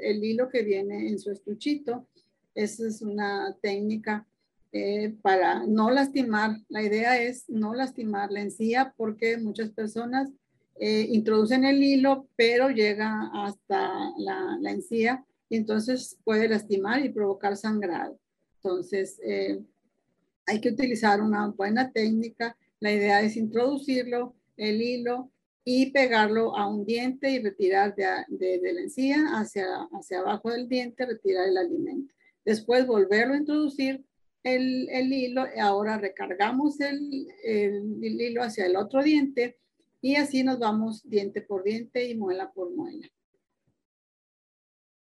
el, 0.00 0.24
hilo 0.24 0.48
que 0.48 0.62
viene 0.62 1.08
en 1.08 1.18
su 1.18 1.30
estuchito. 1.30 2.06
Esa 2.54 2.86
es 2.86 3.02
una 3.02 3.56
técnica 3.60 4.26
eh, 4.72 5.14
para 5.22 5.66
no 5.66 5.90
lastimar. 5.90 6.58
La 6.68 6.82
idea 6.82 7.20
es 7.20 7.48
no 7.48 7.74
lastimar 7.74 8.30
la 8.30 8.40
encía 8.40 8.94
porque 8.96 9.38
muchas 9.38 9.70
personas 9.70 10.30
eh, 10.78 11.06
introducen 11.10 11.64
el 11.64 11.82
hilo, 11.82 12.28
pero 12.36 12.68
llega 12.68 13.30
hasta 13.32 13.90
la, 14.18 14.58
la, 14.60 14.70
encía 14.70 15.24
y 15.48 15.56
entonces 15.56 16.18
puede 16.22 16.48
lastimar 16.48 17.04
y 17.04 17.08
provocar 17.08 17.56
sangrado. 17.56 18.18
Entonces, 18.62 19.20
eh, 19.24 19.62
hay 20.46 20.60
que 20.60 20.70
utilizar 20.70 21.20
una 21.20 21.48
buena 21.48 21.92
técnica. 21.92 22.56
La 22.80 22.92
idea 22.92 23.22
es 23.22 23.36
introducirlo, 23.36 24.34
el 24.56 24.80
hilo, 24.82 25.30
y 25.64 25.90
pegarlo 25.90 26.56
a 26.56 26.66
un 26.66 26.86
diente 26.86 27.30
y 27.30 27.42
retirar 27.42 27.94
de, 27.94 28.06
de, 28.28 28.72
la 28.72 28.80
encía 28.80 29.26
hacia, 29.34 29.66
hacia 29.92 30.20
abajo 30.20 30.50
del 30.50 30.66
diente, 30.66 31.04
retirar 31.04 31.46
el 31.46 31.58
alimento. 31.58 32.14
Después 32.42 32.86
volverlo 32.86 33.34
a 33.34 33.36
introducir 33.36 34.02
el, 34.42 34.88
el 34.88 35.12
hilo. 35.12 35.44
Ahora 35.60 35.98
recargamos 35.98 36.80
el, 36.80 37.28
el, 37.44 38.02
el 38.02 38.20
hilo 38.20 38.42
hacia 38.42 38.64
el 38.64 38.76
otro 38.76 39.02
diente 39.02 39.58
y 40.00 40.16
así 40.16 40.42
nos 40.42 40.58
vamos 40.58 41.02
diente 41.08 41.42
por 41.42 41.64
diente 41.64 42.08
y 42.08 42.14
muela 42.14 42.50
por 42.50 42.74
muela. 42.74 43.06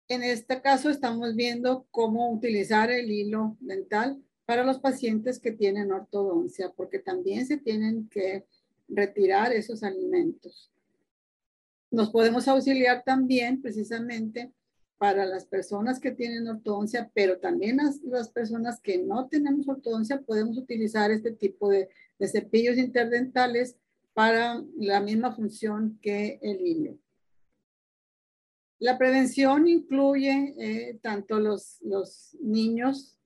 En 0.08 0.22
este 0.22 0.60
caso 0.60 0.90
estamos 0.90 1.34
viendo 1.34 1.86
cómo 1.90 2.30
utilizar 2.30 2.90
el 2.90 3.10
hilo 3.10 3.56
dental 3.60 4.22
para 4.44 4.64
los 4.64 4.78
pacientes 4.78 5.38
que 5.38 5.52
tienen 5.52 5.92
ortodoncia, 5.92 6.70
porque 6.76 6.98
también 6.98 7.46
se 7.46 7.56
tienen 7.56 8.08
que 8.10 8.44
retirar 8.88 9.52
esos 9.52 9.82
alimentos. 9.82 10.70
Nos 11.90 12.10
podemos 12.10 12.46
auxiliar 12.48 13.02
también 13.04 13.62
precisamente 13.62 14.52
para 14.98 15.24
las 15.24 15.46
personas 15.46 16.00
que 16.00 16.12
tienen 16.12 16.48
ortodoncia, 16.48 17.10
pero 17.14 17.38
también 17.38 17.78
las, 18.04 18.28
personas 18.28 18.80
que 18.80 18.98
no 18.98 19.28
tenemos 19.28 19.68
ortodoncia, 19.68 20.20
podemos 20.20 20.58
utilizar 20.58 21.10
este 21.10 21.32
tipo 21.32 21.68
de, 21.68 21.88
cepillos 22.20 22.78
interdentales 22.78 23.76
para 24.14 24.62
la 24.78 25.00
misma 25.00 25.32
función 25.32 25.98
que 26.00 26.38
el 26.42 26.66
hilo. 26.66 26.98
La 28.84 28.98
prevención 28.98 29.66
incluye 29.66 30.54
eh, 30.58 30.98
tanto 31.00 31.40
los, 31.40 31.78
los 31.80 32.36
niños 32.42 33.18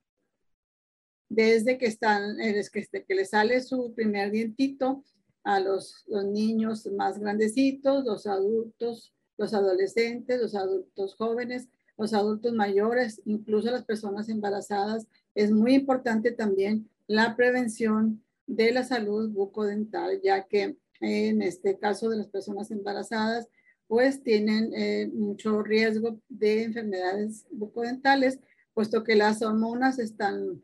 desde 1.28 1.78
que 1.78 1.86
están, 1.86 2.36
desde 2.36 3.04
que, 3.04 3.14
les 3.16 3.30
sale 3.30 3.60
su 3.60 3.92
primer 3.92 4.30
dientito, 4.30 5.02
a 5.42 5.58
los, 5.58 6.04
los 6.06 6.26
niños 6.26 6.86
más 6.92 7.18
grandecitos, 7.18 8.04
los 8.04 8.28
adultos, 8.28 9.12
los 9.36 9.52
adolescentes, 9.52 10.40
los 10.40 10.54
adultos 10.54 11.16
jóvenes, 11.16 11.66
los 11.96 12.14
adultos 12.14 12.52
mayores, 12.52 13.20
incluso 13.24 13.72
las 13.72 13.84
personas 13.84 14.28
embarazadas. 14.28 15.08
Es 15.34 15.50
muy 15.50 15.74
importante 15.74 16.30
también 16.30 16.88
la 17.08 17.34
prevención 17.34 18.22
de 18.46 18.70
la 18.70 18.84
salud 18.84 19.28
bucodental, 19.30 20.20
ya 20.22 20.46
que 20.46 20.76
en 21.00 21.42
este 21.42 21.80
caso 21.80 22.10
de 22.10 22.18
las 22.18 22.28
personas 22.28 22.70
embarazadas, 22.70 23.48
pues 23.88 24.22
tienen 24.22 24.72
eh, 24.74 25.10
mucho 25.12 25.62
riesgo 25.62 26.20
de 26.28 26.64
enfermedades 26.64 27.46
bucodentales, 27.50 28.38
puesto 28.74 29.02
que 29.02 29.16
las 29.16 29.42
hormonas 29.42 29.98
están, 29.98 30.62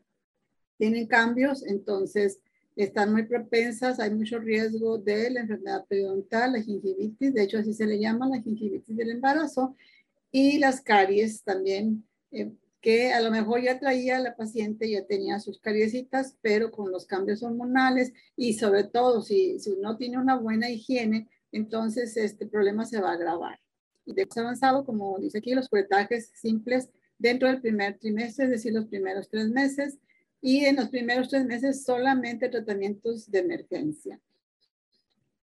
tienen 0.77 1.07
cambios, 1.07 1.65
entonces 1.65 2.39
están 2.75 3.11
muy 3.11 3.23
propensas, 3.23 3.99
hay 3.99 4.11
mucho 4.11 4.37
riesgo 4.37 4.99
de 4.99 5.31
la 5.31 5.41
enfermedad 5.41 5.85
periodontal, 5.87 6.53
la 6.53 6.61
gingivitis, 6.61 7.33
de 7.33 7.43
hecho 7.43 7.57
así 7.57 7.73
se 7.73 7.87
le 7.87 7.99
llama 7.99 8.29
la 8.29 8.41
gingivitis 8.41 8.95
del 8.95 9.09
embarazo, 9.09 9.75
y 10.31 10.59
las 10.59 10.81
caries 10.81 11.43
también, 11.43 12.05
eh, 12.31 12.51
que 12.81 13.13
a 13.13 13.21
lo 13.21 13.31
mejor 13.31 13.63
ya 13.63 13.79
traía 13.79 14.19
la 14.19 14.35
paciente, 14.35 14.87
ya 14.87 15.03
tenía 15.05 15.39
sus 15.39 15.59
cariesitas, 15.59 16.35
pero 16.41 16.69
con 16.69 16.91
los 16.91 17.07
cambios 17.07 17.41
hormonales 17.41 18.13
y 18.35 18.53
sobre 18.53 18.83
todo 18.83 19.23
si, 19.23 19.57
si 19.59 19.75
no 19.77 19.97
tiene 19.97 20.19
una 20.19 20.35
buena 20.35 20.69
higiene, 20.69 21.27
entonces 21.55 22.17
este 22.17 22.45
problema 22.45 22.85
se 22.85 22.99
va 22.99 23.11
a 23.11 23.13
agravar. 23.13 23.59
Y 24.05 24.13
de 24.13 24.27
avanzado, 24.35 24.85
como 24.85 25.17
dice 25.19 25.37
aquí, 25.37 25.53
los 25.55 25.69
curetajes 25.69 26.31
simples 26.33 26.89
dentro 27.17 27.47
del 27.47 27.61
primer 27.61 27.97
trimestre, 27.97 28.45
es 28.45 28.51
decir, 28.51 28.73
los 28.73 28.85
primeros 28.85 29.29
tres 29.29 29.49
meses, 29.49 29.97
y 30.41 30.65
en 30.65 30.75
los 30.75 30.89
primeros 30.89 31.29
tres 31.29 31.45
meses 31.45 31.83
solamente 31.83 32.49
tratamientos 32.49 33.31
de 33.31 33.39
emergencia. 33.39 34.19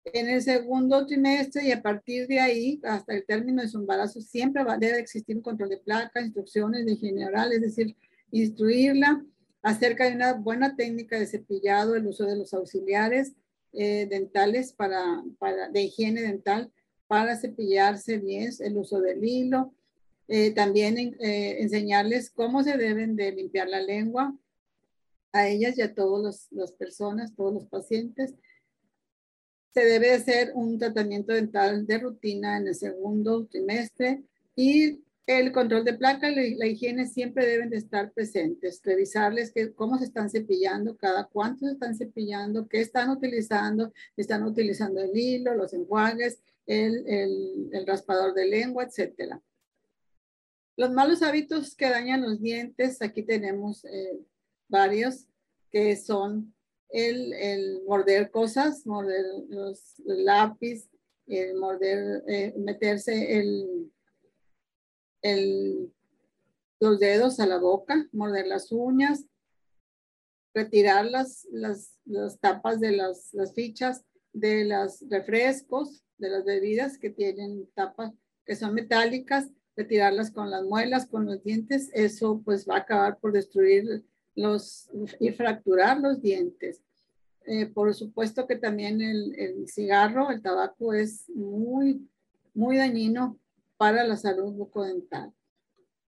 En 0.03 0.27
el 0.27 0.41
segundo 0.41 1.05
trimestre 1.05 1.67
y 1.67 1.71
a 1.71 1.81
partir 1.81 2.27
de 2.27 2.39
ahí, 2.39 2.79
hasta 2.83 3.13
el 3.13 3.23
término 3.25 3.61
de 3.61 3.67
su 3.67 3.77
embarazo, 3.77 4.19
siempre 4.19 4.63
va, 4.63 4.77
debe 4.77 4.99
existir 4.99 5.35
un 5.37 5.43
control 5.43 5.69
de 5.69 5.77
placa, 5.77 6.21
instrucciones 6.21 6.85
de 6.85 6.93
higiene 6.93 7.27
oral, 7.27 7.53
es 7.53 7.61
decir, 7.61 7.95
instruirla 8.31 9.23
acerca 9.61 10.09
de 10.09 10.15
una 10.15 10.33
buena 10.33 10.75
técnica 10.75 11.19
de 11.19 11.27
cepillado, 11.27 11.95
el 11.95 12.07
uso 12.07 12.25
de 12.25 12.35
los 12.35 12.53
auxiliares 12.53 13.33
eh, 13.73 14.07
dentales 14.09 14.73
para, 14.73 15.23
para, 15.37 15.69
de 15.69 15.83
higiene 15.83 16.21
dental 16.21 16.71
para 17.07 17.35
cepillarse 17.37 18.17
bien, 18.17 18.51
el 18.59 18.77
uso 18.77 19.01
del 19.01 19.23
hilo, 19.25 19.73
eh, 20.27 20.51
también 20.51 20.95
eh, 21.19 21.57
enseñarles 21.59 22.29
cómo 22.29 22.61
se 22.61 22.77
deben 22.77 23.15
de 23.15 23.31
limpiar 23.31 23.67
la 23.67 23.81
lengua, 23.81 24.37
a 25.31 25.47
ellas 25.47 25.75
y 25.77 25.81
a 25.81 25.95
todas 25.95 26.47
las 26.51 26.71
personas, 26.71 27.35
todos 27.35 27.53
los 27.53 27.65
pacientes. 27.65 28.35
Se 29.73 29.85
debe 29.85 30.13
hacer 30.13 30.51
un 30.53 30.77
tratamiento 30.77 31.33
dental 31.33 31.87
de 31.87 31.97
rutina 31.97 32.57
en 32.57 32.67
el 32.67 32.75
segundo 32.75 33.47
trimestre 33.47 34.23
y 34.55 35.01
el 35.29 35.51
control 35.51 35.85
de 35.85 35.93
placa 35.93 36.31
y 36.31 36.55
la 36.55 36.65
higiene 36.65 37.05
siempre 37.05 37.45
deben 37.45 37.69
de 37.69 37.77
estar 37.77 38.11
presentes. 38.13 38.81
Revisarles 38.83 39.51
que, 39.51 39.71
cómo 39.73 39.99
se 39.99 40.05
están 40.05 40.27
cepillando, 40.27 40.97
cada 40.97 41.25
cuánto 41.25 41.67
se 41.67 41.73
están 41.73 41.95
cepillando, 41.95 42.67
qué 42.67 42.81
están 42.81 43.11
utilizando, 43.11 43.93
están 44.17 44.41
utilizando 44.43 45.01
el 45.01 45.15
hilo, 45.15 45.53
los 45.53 45.71
enjuagues, 45.73 46.41
el, 46.65 47.07
el, 47.71 47.85
raspador 47.85 48.33
de 48.33 48.47
lengua, 48.47 48.85
etcétera. 48.85 49.39
Los 50.75 50.91
malos 50.93 51.21
hábitos 51.21 51.75
que 51.75 51.91
dañan 51.91 52.23
los 52.23 52.41
dientes, 52.41 52.99
aquí 53.03 53.21
tenemos 53.21 53.85
eh, 53.85 54.19
varios 54.67 55.27
que 55.71 55.95
son 55.95 56.55
el, 56.89 57.83
morder 57.85 58.31
cosas, 58.31 58.83
morder 58.87 59.25
los, 59.47 59.93
lápiz, 60.05 60.89
el 61.27 61.53
morder, 61.53 62.23
eh, 62.27 62.55
meterse 62.57 63.39
el, 63.39 63.91
el, 65.21 65.91
los 66.79 66.99
dedos 66.99 67.39
a 67.39 67.45
la 67.45 67.57
boca, 67.57 68.07
morder 68.11 68.47
las 68.47 68.71
uñas, 68.71 69.25
retirar 70.53 71.05
las, 71.05 71.47
las, 71.51 71.97
las 72.05 72.39
tapas 72.39 72.79
de 72.79 72.91
las, 72.91 73.33
las 73.33 73.53
fichas 73.53 74.05
de 74.33 74.65
los 74.65 75.03
refrescos, 75.09 76.03
de 76.17 76.29
las 76.29 76.45
bebidas 76.45 76.97
que 76.97 77.09
tienen 77.09 77.67
tapas 77.73 78.13
que 78.45 78.55
son 78.55 78.73
metálicas, 78.73 79.51
retirarlas 79.75 80.31
con 80.31 80.49
las 80.49 80.63
muelas, 80.63 81.05
con 81.05 81.25
los 81.25 81.43
dientes, 81.43 81.91
eso 81.93 82.41
pues 82.43 82.67
va 82.67 82.75
a 82.75 82.79
acabar 82.79 83.19
por 83.19 83.31
destruir 83.31 84.03
los, 84.35 84.89
y 85.19 85.29
fracturar 85.31 85.99
los 85.99 86.21
dientes. 86.21 86.81
Eh, 87.45 87.67
por 87.67 87.93
supuesto 87.93 88.47
que 88.47 88.55
también 88.55 89.01
el, 89.01 89.35
el, 89.37 89.67
cigarro, 89.69 90.31
el 90.31 90.41
tabaco 90.41 90.93
es 90.93 91.29
muy, 91.29 92.09
muy 92.53 92.77
dañino 92.77 93.39
para 93.79 94.03
la 94.03 94.17
salud 94.17 94.51
bucodental. 94.51 95.31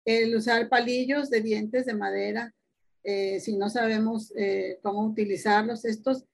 El 0.03 0.35
usar 0.35 0.67
palillos 0.67 1.29
de 1.29 1.39
dientes 1.39 1.85
de 1.85 1.93
madera, 1.93 2.53
eh, 3.01 3.39
si 3.39 3.55
no 3.55 3.69
sabemos 3.69 4.33
eh, 4.35 4.77
cómo 4.83 5.05
utilizarlos, 5.05 5.85
estos, 5.85 6.25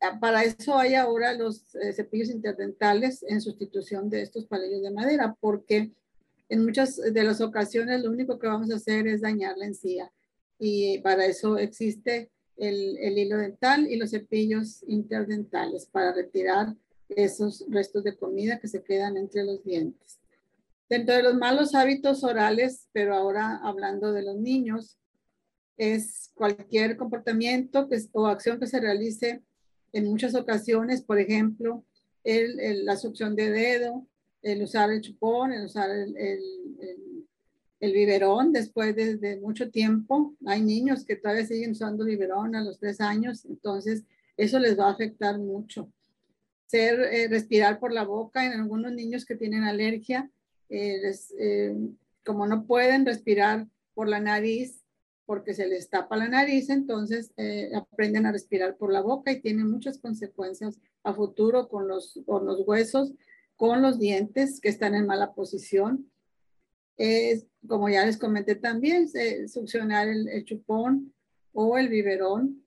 ah, 0.00 0.18
para 0.20 0.42
eso 0.42 0.76
hay 0.76 0.94
ahora 0.94 1.32
los 1.32 1.62
cepillos 1.94 2.28
interdentales 2.28 3.24
en 3.28 3.40
sustitución 3.40 4.10
de 4.10 4.22
estos 4.22 4.46
palillos 4.46 4.82
de 4.82 4.90
madera, 4.90 5.36
porque 5.38 5.92
en 6.48 6.64
muchas 6.64 6.96
de 6.96 7.22
las 7.22 7.40
ocasiones 7.40 8.02
lo 8.02 8.10
único 8.10 8.40
que 8.40 8.48
vamos 8.48 8.72
a 8.72 8.76
hacer 8.76 9.06
es 9.06 9.20
dañar 9.20 9.56
la 9.56 9.66
encía 9.66 10.10
y 10.58 10.98
para 10.98 11.24
eso 11.24 11.56
existe 11.56 12.30
el, 12.56 12.98
el, 12.98 13.16
hilo 13.16 13.38
dental 13.38 13.86
y 13.86 13.96
los 13.96 14.10
cepillos 14.10 14.82
interdentales 14.88 15.86
para 15.86 16.12
retirar 16.12 16.74
esos 17.08 17.64
restos 17.68 18.02
de 18.02 18.16
comida 18.16 18.58
que 18.58 18.66
se 18.66 18.82
quedan 18.82 19.16
entre 19.16 19.44
los 19.44 19.62
dientes. 19.64 20.19
Dentro 20.90 21.14
de 21.14 21.22
los 21.22 21.34
malos 21.34 21.74
hábitos 21.74 22.22
orales, 22.24 22.88
pero 22.92 23.14
ahora 23.14 23.60
hablando 23.62 24.12
de 24.12 24.22
los 24.22 24.36
niños, 24.36 24.98
es 25.78 26.30
cualquier 26.34 26.98
comportamiento 26.98 27.88
que, 27.88 27.98
o 28.12 28.26
acción 28.26 28.60
que 28.60 28.66
se 28.66 28.80
realice 28.80 29.42
en 29.94 30.04
muchas 30.04 30.34
ocasiones, 30.34 31.00
por 31.00 31.18
ejemplo, 31.18 31.84
el, 32.24 32.84
la 32.84 32.96
succión 32.98 33.34
de 33.34 33.50
dedo, 33.50 34.06
el 34.42 34.62
usar 34.62 34.90
el 34.90 35.00
chupón, 35.00 35.52
el 35.52 35.64
usar 35.64 35.90
el, 35.90 36.14
el 37.80 37.92
biberón 37.92 38.52
después 38.52 38.94
de, 38.94 39.38
mucho 39.40 39.70
tiempo. 39.70 40.36
Hay 40.46 40.62
niños 40.62 41.04
que 41.04 41.16
todavía 41.16 41.46
siguen 41.46 41.72
usando 41.72 42.04
biberón 42.04 42.54
a 42.54 42.62
los 42.62 42.78
tres 42.78 43.00
años, 43.00 43.44
entonces 43.46 44.04
eso 44.36 44.58
les 44.58 44.78
va 44.78 44.88
a 44.88 44.92
afectar 44.92 45.38
mucho. 45.38 45.90
Ser, 46.66 47.00
eh, 47.00 47.26
respirar 47.28 47.80
por 47.80 47.92
la 47.92 48.04
boca 48.04 48.44
en 48.44 48.52
algunos 48.52 48.92
niños 48.92 49.24
que 49.24 49.34
tienen 49.34 49.64
alergia, 49.64 50.30
eh, 50.70 51.12
eh, 51.38 51.76
como 52.24 52.46
no 52.46 52.66
pueden 52.66 53.04
respirar 53.04 53.66
por 53.94 54.08
la 54.08 54.20
nariz 54.20 54.82
porque 55.26 55.54
se 55.54 55.68
les 55.68 55.88
tapa 55.88 56.16
la 56.16 56.26
nariz, 56.26 56.70
entonces 56.70 57.32
aprenden 57.72 58.26
a 58.26 58.32
respirar 58.32 58.76
por 58.76 58.92
la 58.92 59.00
boca 59.00 59.30
y 59.30 59.40
tienen 59.40 59.70
muchas 59.70 59.98
consecuencias 59.98 60.80
a 61.04 61.14
futuro 61.14 61.68
con 61.68 61.86
los, 61.86 62.18
con 62.26 62.46
los 62.46 62.66
huesos, 62.66 63.12
con 63.54 63.80
los 63.80 64.00
dientes 64.00 64.60
que 64.60 64.70
están 64.70 64.96
en 64.96 65.06
mala 65.06 65.32
posición 65.32 66.10
es, 67.00 67.46
como 67.66 67.88
ya 67.88 68.04
les 68.04 68.18
comenté 68.18 68.56
también, 68.56 69.08
succionar 69.48 70.08
el, 70.08 70.44
chupón 70.44 71.14
o 71.52 71.78
el 71.78 71.88
biberón. 71.88 72.62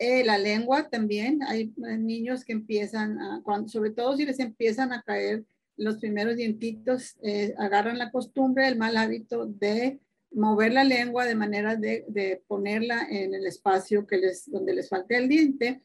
Eh, 0.00 0.24
la 0.24 0.36
lengua 0.36 0.88
también, 0.88 1.40
hay 1.44 1.72
niños 1.76 2.44
que 2.44 2.52
empiezan, 2.52 3.42
cuando, 3.44 3.68
sobre 3.68 3.90
todo 3.90 4.16
si 4.16 4.26
les 4.26 4.40
empiezan 4.40 4.92
a 4.92 5.02
caer 5.02 5.44
los 5.78 5.98
primeros 5.98 6.36
dientitos, 6.36 7.16
eh, 7.22 7.54
agarran 7.56 7.98
la 7.98 8.10
costumbre, 8.10 8.68
el 8.68 8.76
mal 8.76 8.96
hábito 8.96 9.46
de 9.46 10.00
mover 10.32 10.72
la 10.72 10.84
lengua 10.84 11.24
de 11.24 11.34
manera 11.34 11.76
de, 11.76 12.42
ponerla 12.46 13.06
en 13.08 13.32
el 13.32 13.46
espacio 13.46 14.06
que 14.06 14.18
les, 14.18 14.50
donde 14.50 14.74
les 14.74 14.88
falte 14.88 15.16
el 15.16 15.28
diente 15.28 15.82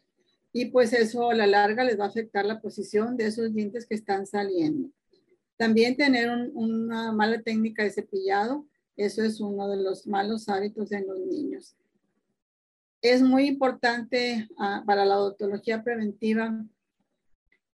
y 0.52 0.66
pues 0.66 0.94
eso 0.94 1.30
a 1.30 1.36
la 1.36 1.48
larga 1.48 1.84
les 1.84 1.98
va 2.00 2.06
a 2.06 2.10
afectar 2.10 2.46
la 2.46 2.60
posición 2.60 3.16
de 3.16 3.28
esos 3.28 3.54
dientes 3.54 3.86
que 3.86 3.96
están 3.96 4.28
saliendo. 4.28 4.90
También 5.58 5.96
tener 5.96 6.30
una 6.54 7.12
mala 7.12 7.42
técnica 7.42 7.84
de 7.84 7.92
cepillado, 7.92 8.68
eso 8.98 9.24
es 9.24 9.40
uno 9.40 9.70
de 9.70 9.78
los 9.78 10.06
malos 10.08 10.50
hábitos 10.50 10.92
en 10.92 11.08
los 11.08 11.20
niños. 11.20 11.76
Es 13.02 13.22
muy 13.22 13.48
importante 13.48 14.48
ah, 14.58 14.84
para 14.86 15.06
la 15.06 15.20
odontología 15.20 15.84
preventiva 15.84 16.66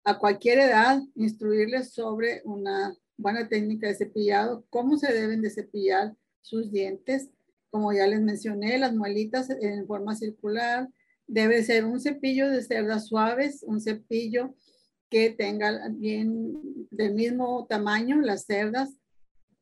a 0.04 0.18
cualquier 0.18 0.58
edad 0.58 1.00
instruirles 1.14 1.92
sobre 1.92 2.42
una 2.44 2.96
buena 3.16 3.49
técnica 3.49 3.88
de 3.88 3.94
cepillado, 3.94 4.64
cómo 4.70 4.99
se 4.99 5.12
deben 5.12 5.40
de 5.40 5.50
cepillar 5.50 6.14
sus 6.42 6.70
dientes. 6.70 7.30
Como 7.70 7.92
ya 7.92 8.06
les 8.06 8.20
mencioné, 8.20 8.78
las 8.78 8.94
muelitas 8.94 9.50
en 9.50 9.87
forma 9.87 10.14
circular. 10.14 10.88
Debe 11.26 11.62
ser 11.64 11.84
un 11.84 12.00
cepillo 12.00 12.50
de 12.50 12.62
cerdas 12.62 13.08
suaves, 13.08 13.64
un 13.66 13.80
cepillo 13.80 14.54
que 15.08 15.30
tenga 15.30 15.88
bien 15.90 16.52
del 16.90 17.14
mismo 17.14 17.66
tamaño 17.68 18.20
las 18.20 18.44
cerdas 18.44 18.90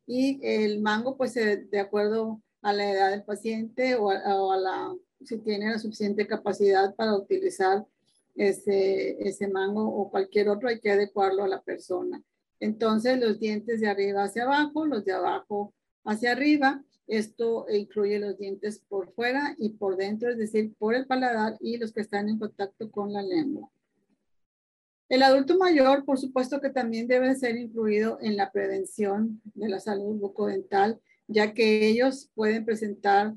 y 0.07 0.41
el 0.43 0.81
mango 0.81 1.17
pues 1.17 1.37
eh, 1.37 1.67
de 1.71 1.81
acuerdo 1.81 2.43
a 2.63 2.73
la 2.73 2.91
edad 2.91 3.11
del 3.11 3.25
paciente 3.25 3.97
o 3.97 4.11
a, 4.11 4.57
la 4.57 4.95
si 5.25 5.39
tiene 5.39 5.71
la 5.71 5.79
suficiente 5.79 6.27
capacidad 6.27 6.95
para 6.95 7.15
utilizar 7.15 7.87
ese, 8.35 9.17
ese 9.27 9.49
mango 9.49 9.85
o 9.85 10.11
cualquier 10.11 10.49
otro 10.49 10.69
hay 10.69 10.81
que 10.81 10.91
adecuarlo 10.91 11.45
a 11.45 11.49
la 11.49 11.63
persona. 11.63 12.23
Entonces 12.61 13.19
los 13.19 13.41
dientes 13.41 13.81
de 13.81 13.89
arriba 13.89 14.25
hacia 14.25 14.45
abajo, 14.45 14.87
los 14.87 15.05
de 15.05 15.13
abajo 15.13 15.75
hacia 16.05 16.33
arriba. 16.33 16.85
Esto 17.09 17.67
incluye 17.69 18.19
los 18.19 18.39
dientes 18.39 18.81
por 18.89 19.13
fuera 19.13 19.55
y 19.59 19.71
por 19.71 19.97
dentro, 19.97 20.31
es 20.31 20.39
decir, 20.39 20.73
por 20.79 20.95
el 20.95 21.07
paladar 21.07 21.57
y 21.61 21.77
los 21.77 21.93
que 21.93 22.01
están 22.01 22.29
en 22.29 22.39
contacto 22.39 22.91
con 22.91 23.13
la 23.13 23.23
lengua. 23.23 23.69
El 25.09 25.23
adulto 25.23 25.59
mayor, 25.59 26.05
por 26.07 26.19
supuesto 26.19 26.61
que 26.61 26.71
también 26.71 27.07
debe 27.07 27.35
ser 27.35 27.57
incluido 27.57 28.19
en 28.23 28.37
la 28.37 28.51
prevención 28.51 29.43
de 29.55 29.69
la 29.69 29.79
salud 29.79 30.19
bucodental, 30.19 31.01
ya 31.27 31.53
que 31.53 31.87
ellos 31.87 32.31
pueden 32.35 32.65
presentar 32.65 33.35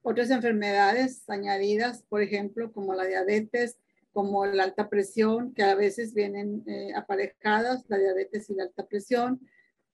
otras 0.00 0.30
enfermedades 0.30 1.28
añadidas, 1.28 2.02
por 2.08 2.22
ejemplo, 2.22 2.72
como 2.72 2.94
la 2.94 3.04
diabetes, 3.04 3.76
como 4.18 4.44
la 4.46 4.64
alta 4.64 4.88
presión, 4.88 5.54
que 5.54 5.62
a 5.62 5.76
veces 5.76 6.12
vienen 6.12 6.64
eh, 6.66 6.92
aparejadas, 6.96 7.84
la 7.86 7.98
diabetes 7.98 8.50
y 8.50 8.54
la 8.56 8.64
alta 8.64 8.84
presión. 8.84 9.40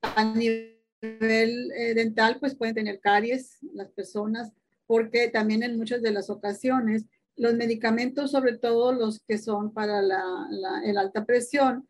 A 0.01 0.25
nivel 0.25 0.81
eh, 1.03 1.93
dental, 1.95 2.39
pues 2.41 2.55
pueden 2.55 2.75
tener 2.75 3.01
caries 3.01 3.59
las 3.75 3.91
personas, 3.91 4.51
porque 4.87 5.29
también 5.29 5.63
en 5.63 5.77
muchas 5.77 6.01
de 6.01 6.11
las 6.11 6.31
ocasiones 6.31 7.05
los 7.37 7.53
medicamentos, 7.53 8.31
sobre 8.31 8.57
todo 8.57 8.95
los 8.95 9.21
que 9.21 9.37
son 9.37 9.75
para 9.75 10.01
la, 10.01 10.49
el 10.87 10.97
alta 10.97 11.27
presión, 11.27 11.87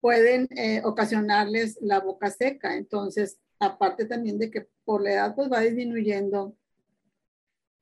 pueden 0.00 0.48
eh, 0.56 0.80
ocasionarles 0.82 1.76
la 1.82 2.00
boca 2.00 2.30
seca. 2.30 2.74
Entonces, 2.74 3.38
aparte 3.58 4.06
también 4.06 4.38
de 4.38 4.50
que 4.50 4.66
por 4.86 5.02
la 5.02 5.12
edad 5.12 5.34
pues 5.34 5.52
va 5.52 5.60
disminuyendo 5.60 6.56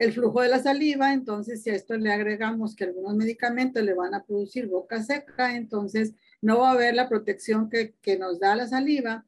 el 0.00 0.14
flujo 0.14 0.40
de 0.40 0.48
la 0.48 0.62
saliva, 0.62 1.12
entonces 1.12 1.62
si 1.62 1.68
a 1.68 1.74
esto 1.74 1.94
le 1.98 2.10
agregamos 2.10 2.74
que 2.74 2.84
algunos 2.84 3.14
medicamentos 3.14 3.82
le 3.82 3.92
van 3.92 4.14
a 4.14 4.24
producir 4.24 4.66
boca 4.66 5.02
seca, 5.02 5.54
entonces 5.54 6.14
no 6.40 6.60
va 6.60 6.70
a 6.70 6.72
haber 6.72 6.94
la 6.94 7.06
protección 7.06 7.68
que, 7.68 7.92
que 8.00 8.18
nos 8.18 8.40
da 8.40 8.56
la 8.56 8.66
saliva 8.66 9.26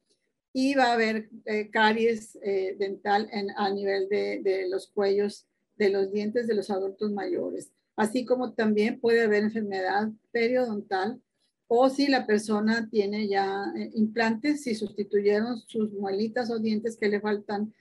y 0.54 0.74
va 0.74 0.86
a 0.86 0.92
haber 0.94 1.28
eh, 1.44 1.68
caries 1.68 2.38
eh, 2.42 2.74
dental 2.78 3.28
en, 3.32 3.50
a 3.50 3.68
nivel 3.68 4.08
de, 4.08 4.40
de 4.42 4.66
los 4.66 4.88
cuellos 4.88 5.46
de 5.76 5.90
los 5.90 6.10
dientes 6.10 6.46
de 6.46 6.54
los 6.54 6.70
adultos 6.70 7.12
mayores, 7.12 7.70
así 7.94 8.24
como 8.24 8.54
también 8.54 8.98
puede 8.98 9.24
haber 9.24 9.42
enfermedad 9.42 10.08
periodontal 10.30 11.20
o 11.68 11.90
si 11.90 12.06
la 12.06 12.26
persona 12.26 12.88
tiene 12.90 13.28
ya 13.28 13.66
eh, 13.76 13.90
implantes, 13.94 14.62
si 14.62 14.74
sustituyeron 14.74 15.58
sus 15.66 15.92
muelitas 15.92 16.50
o 16.50 16.58
dientes 16.58 16.96
que 16.96 17.08
le 17.10 17.20
faltan, 17.20 17.74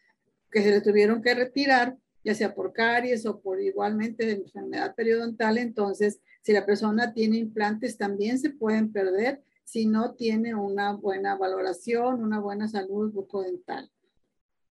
que 0.51 0.61
se 0.61 0.71
le 0.71 0.81
tuvieron 0.81 1.21
que 1.21 1.35
retirar, 1.35 1.97
ya 2.23 2.35
sea 2.35 2.53
por 2.53 2.73
caries 2.73 3.25
o 3.25 3.39
por 3.39 3.61
igualmente 3.61 4.29
enfermedad 4.31 4.95
periodontal, 4.95 5.57
entonces 5.57 6.19
si 6.41 6.53
la 6.53 6.65
persona 6.65 7.13
tiene 7.13 7.37
implantes 7.37 7.97
también 7.97 8.39
se 8.39 8.49
pueden 8.49 8.91
perder 8.91 9.43
si 9.63 9.85
no 9.85 10.15
tiene 10.15 10.53
una 10.53 10.93
buena 10.93 11.35
valoración, 11.35 12.21
una 12.21 12.39
buena 12.39 12.67
salud 12.67 13.11
bucodental. 13.13 13.89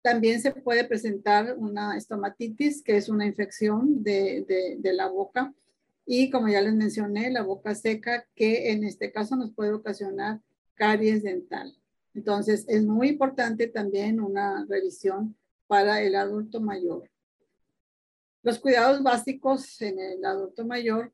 También 0.02 0.40
se 0.40 0.52
puede 0.52 0.86
presentar 0.86 1.56
una 1.58 1.98
estomatitis, 1.98 2.82
que 2.82 2.96
es 2.96 3.10
una 3.10 3.26
infección 3.26 4.04
de, 4.04 4.78
la 4.84 5.08
boca. 5.08 5.54
Y 6.06 6.30
como 6.30 6.48
ya 6.48 6.62
les 6.62 6.76
mencioné, 6.76 7.32
la 7.32 7.42
boca 7.42 7.74
seca, 7.76 8.26
que 8.36 8.72
en 8.72 8.84
este 8.84 9.12
caso 9.12 9.36
nos 9.36 9.52
puede 9.52 9.74
ocasionar 9.74 10.40
caries 10.76 11.24
dental. 11.24 11.76
Entonces, 12.14 12.66
es 12.70 12.86
muy 12.86 13.10
importante 13.10 13.68
también 13.68 14.22
una 14.22 14.66
revisión 14.70 15.36
para 15.68 16.02
el 16.02 16.16
adulto 16.16 16.62
mayor. 16.62 17.10
Los 18.46 18.60
cuidados 18.60 19.02
básicos 19.02 19.82
en 19.82 20.00
el 20.00 20.24
adulto 20.24 20.64
mayor 20.68 21.12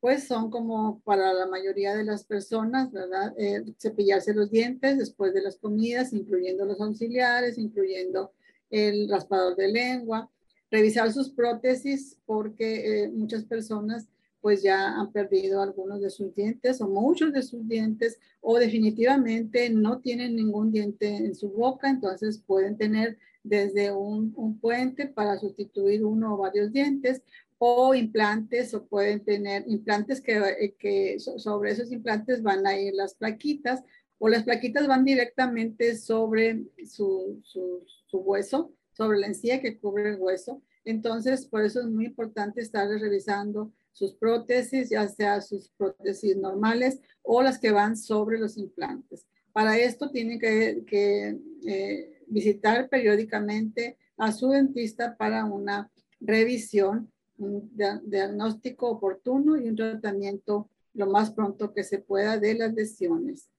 pues 0.00 0.26
son 0.26 0.50
como 0.50 1.00
para 1.04 1.32
la 1.32 1.46
mayoría 1.46 1.94
de 1.94 2.02
las 2.02 2.24
personas. 2.24 2.90
Eh, 3.38 3.62
cepillarse 3.78 4.34
los 4.34 4.50
dientes 4.50 4.98
después 4.98 5.32
de 5.32 5.42
las 5.42 5.58
comidas, 5.58 6.12
incluyendo 6.12 6.64
los 6.64 6.80
auxiliares, 6.80 7.56
incluyendo 7.56 8.32
el 8.68 9.08
raspador 9.08 9.54
de 9.54 9.68
lengua, 9.68 10.28
revisar 10.68 11.12
sus 11.12 11.30
prótesis 11.30 12.18
porque 12.26 13.04
eh, 13.04 13.08
muchas 13.10 13.44
personas 13.44 14.08
pues 14.40 14.60
ya 14.60 14.88
han 14.88 15.12
perdido 15.12 15.62
algunos 15.62 16.00
de 16.00 16.10
sus 16.10 16.34
dientes 16.34 16.80
o 16.80 16.88
muchos 16.88 17.32
de 17.32 17.44
sus 17.44 17.66
dientes 17.68 18.18
o 18.40 18.58
definitivamente 18.58 19.70
no 19.70 20.00
tienen 20.00 20.34
ningún 20.34 20.72
diente 20.72 21.14
en 21.14 21.36
su 21.36 21.48
boca, 21.50 21.88
entonces 21.88 22.42
pueden 22.44 22.76
tener 22.76 23.18
desde 23.48 23.92
un, 23.92 24.32
un 24.36 24.58
puente 24.58 25.06
para 25.06 25.38
sustituir 25.38 26.04
uno 26.04 26.34
o 26.34 26.38
varios 26.38 26.72
dientes 26.72 27.22
o 27.58 27.94
implantes 27.94 28.74
o 28.74 28.86
pueden 28.86 29.24
tener 29.24 29.64
implantes 29.66 30.20
que, 30.20 30.36
eh, 30.36 30.74
que 30.78 31.18
sobre 31.18 31.70
esos 31.70 31.90
implantes 31.90 32.42
van 32.42 32.66
a 32.66 32.78
ir 32.78 32.94
las 32.94 33.14
plaquitas 33.14 33.82
o 34.18 34.28
las 34.28 34.44
plaquitas 34.44 34.86
van 34.86 35.04
directamente 35.04 35.96
sobre 35.96 36.64
su, 36.86 37.40
su, 37.42 38.18
hueso, 38.18 38.72
sobre 38.92 39.18
la 39.18 39.26
encía 39.26 39.60
que 39.60 39.78
cubre 39.78 40.10
el 40.10 40.16
hueso. 40.20 40.62
Entonces, 40.84 41.46
por 41.46 41.64
eso 41.64 41.80
es 41.80 41.86
muy 41.86 42.06
importante 42.06 42.62
estar 42.62 42.88
revisando 42.88 43.72
sus 43.92 44.14
prótesis, 44.14 44.90
ya 44.90 45.06
sea 45.08 45.40
sus 45.40 45.70
prótesis 45.76 46.36
normales 46.36 47.00
o 47.22 47.42
las 47.42 47.58
que 47.58 47.72
van 47.72 47.96
sobre 47.96 48.38
los 48.38 48.56
implantes. 48.56 49.26
Para 49.52 49.78
esto 49.78 50.10
tienen 50.10 50.38
que, 50.38 50.84
que 50.86 51.38
eh, 51.66 52.15
visitar 52.26 52.88
periódicamente 52.88 53.96
a 54.16 54.32
su 54.32 54.50
dentista 54.50 55.16
para 55.16 55.44
una 55.44 55.90
revisión 56.20 57.10
un 57.38 57.70
diagnóstico 58.04 58.88
oportuno 58.88 59.56
y 59.56 59.68
un 59.68 59.76
tratamiento 59.76 60.68
lo 60.94 61.06
más 61.06 61.30
pronto 61.30 61.72
que 61.74 61.84
se 61.84 61.98
pueda 61.98 62.38
de 62.38 62.54
las 62.54 62.72
lesiones. 62.72 63.50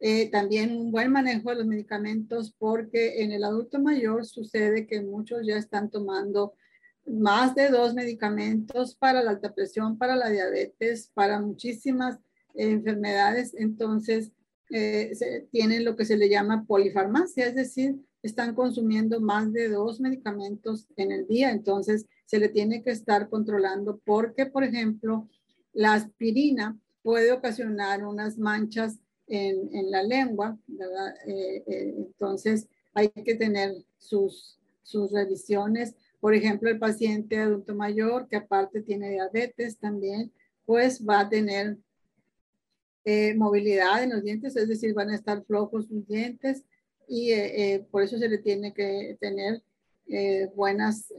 Eh, 0.00 0.30
también 0.30 0.76
un 0.76 0.90
buen 0.90 1.10
manejo 1.10 1.50
de 1.50 1.56
los 1.56 1.66
medicamentos 1.66 2.54
porque 2.58 3.22
en 3.22 3.32
el 3.32 3.44
adulto 3.44 3.78
mayor 3.80 4.26
sucede 4.26 4.86
que 4.86 5.00
muchos 5.00 5.46
ya 5.46 5.56
están 5.56 5.90
tomando 5.90 6.54
más 7.06 7.54
de 7.54 7.68
dos 7.68 7.94
medicamentos 7.94 8.94
para 8.96 9.22
la 9.22 9.30
alta 9.30 9.54
presión, 9.54 9.96
para 9.96 10.16
la 10.16 10.28
diabetes, 10.28 11.10
para 11.14 11.40
muchísimas 11.40 12.18
enfermedades. 12.54 13.54
Entonces, 13.56 14.32
eh, 14.70 15.12
se, 15.14 15.48
tienen 15.50 15.84
lo 15.84 15.96
que 15.96 16.04
se 16.04 16.16
le 16.16 16.28
llama 16.28 16.64
polifarmacia, 16.66 17.46
es 17.46 17.54
decir, 17.54 17.96
están 18.22 18.54
consumiendo 18.54 19.20
más 19.20 19.52
de 19.52 19.68
dos 19.68 20.00
medicamentos 20.00 20.86
en 20.96 21.10
el 21.10 21.26
día. 21.26 21.50
Entonces, 21.50 22.06
se 22.24 22.38
le 22.38 22.48
tiene 22.48 22.82
que 22.82 22.90
estar 22.90 23.28
controlando 23.28 24.00
porque, 24.04 24.46
por 24.46 24.64
ejemplo, 24.64 25.28
la 25.72 25.94
aspirina 25.94 26.78
puede 27.02 27.32
ocasionar 27.32 28.06
unas 28.06 28.38
manchas 28.38 28.98
en, 29.26 29.90
la 29.90 30.02
lengua. 30.02 30.56
Eh, 31.26 31.64
eh, 31.66 31.94
entonces 31.96 32.68
hay 32.94 33.08
que 33.08 33.34
tener 33.34 33.74
sus, 33.98 34.58
sus 34.82 35.10
revisiones. 35.12 35.94
Por 36.20 36.34
ejemplo, 36.34 36.70
el 36.70 36.78
paciente 36.78 37.38
adulto 37.38 37.74
mayor 37.74 38.28
que 38.28 38.36
aparte 38.36 38.82
tiene 38.82 39.10
diabetes 39.10 39.78
también, 39.78 40.32
pues 40.64 41.04
va 41.04 41.20
a 41.20 41.28
tener 41.28 41.78
eh, 43.04 43.34
movilidad 43.34 44.02
en 44.04 44.10
los 44.10 44.22
dientes, 44.22 44.54
es 44.54 44.68
decir, 44.68 44.94
van 44.94 45.10
a 45.10 45.16
estar 45.16 45.44
flojos 45.44 45.88
sus 45.88 46.06
dientes 46.06 46.62
y 47.14 47.78
por 47.90 48.02
eso 48.02 48.16
se 48.16 48.28
le 48.28 48.38
tiene 48.38 48.72
que 48.72 49.18
tener 49.20 49.62
buenas, 50.54 51.12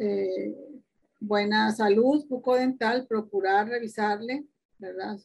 buena 1.19 1.71
salud 1.71 2.25
bucodental, 2.27 3.06
procurar 3.06 3.67
revisarle, 3.67 4.43
¿verdad? 4.79 5.19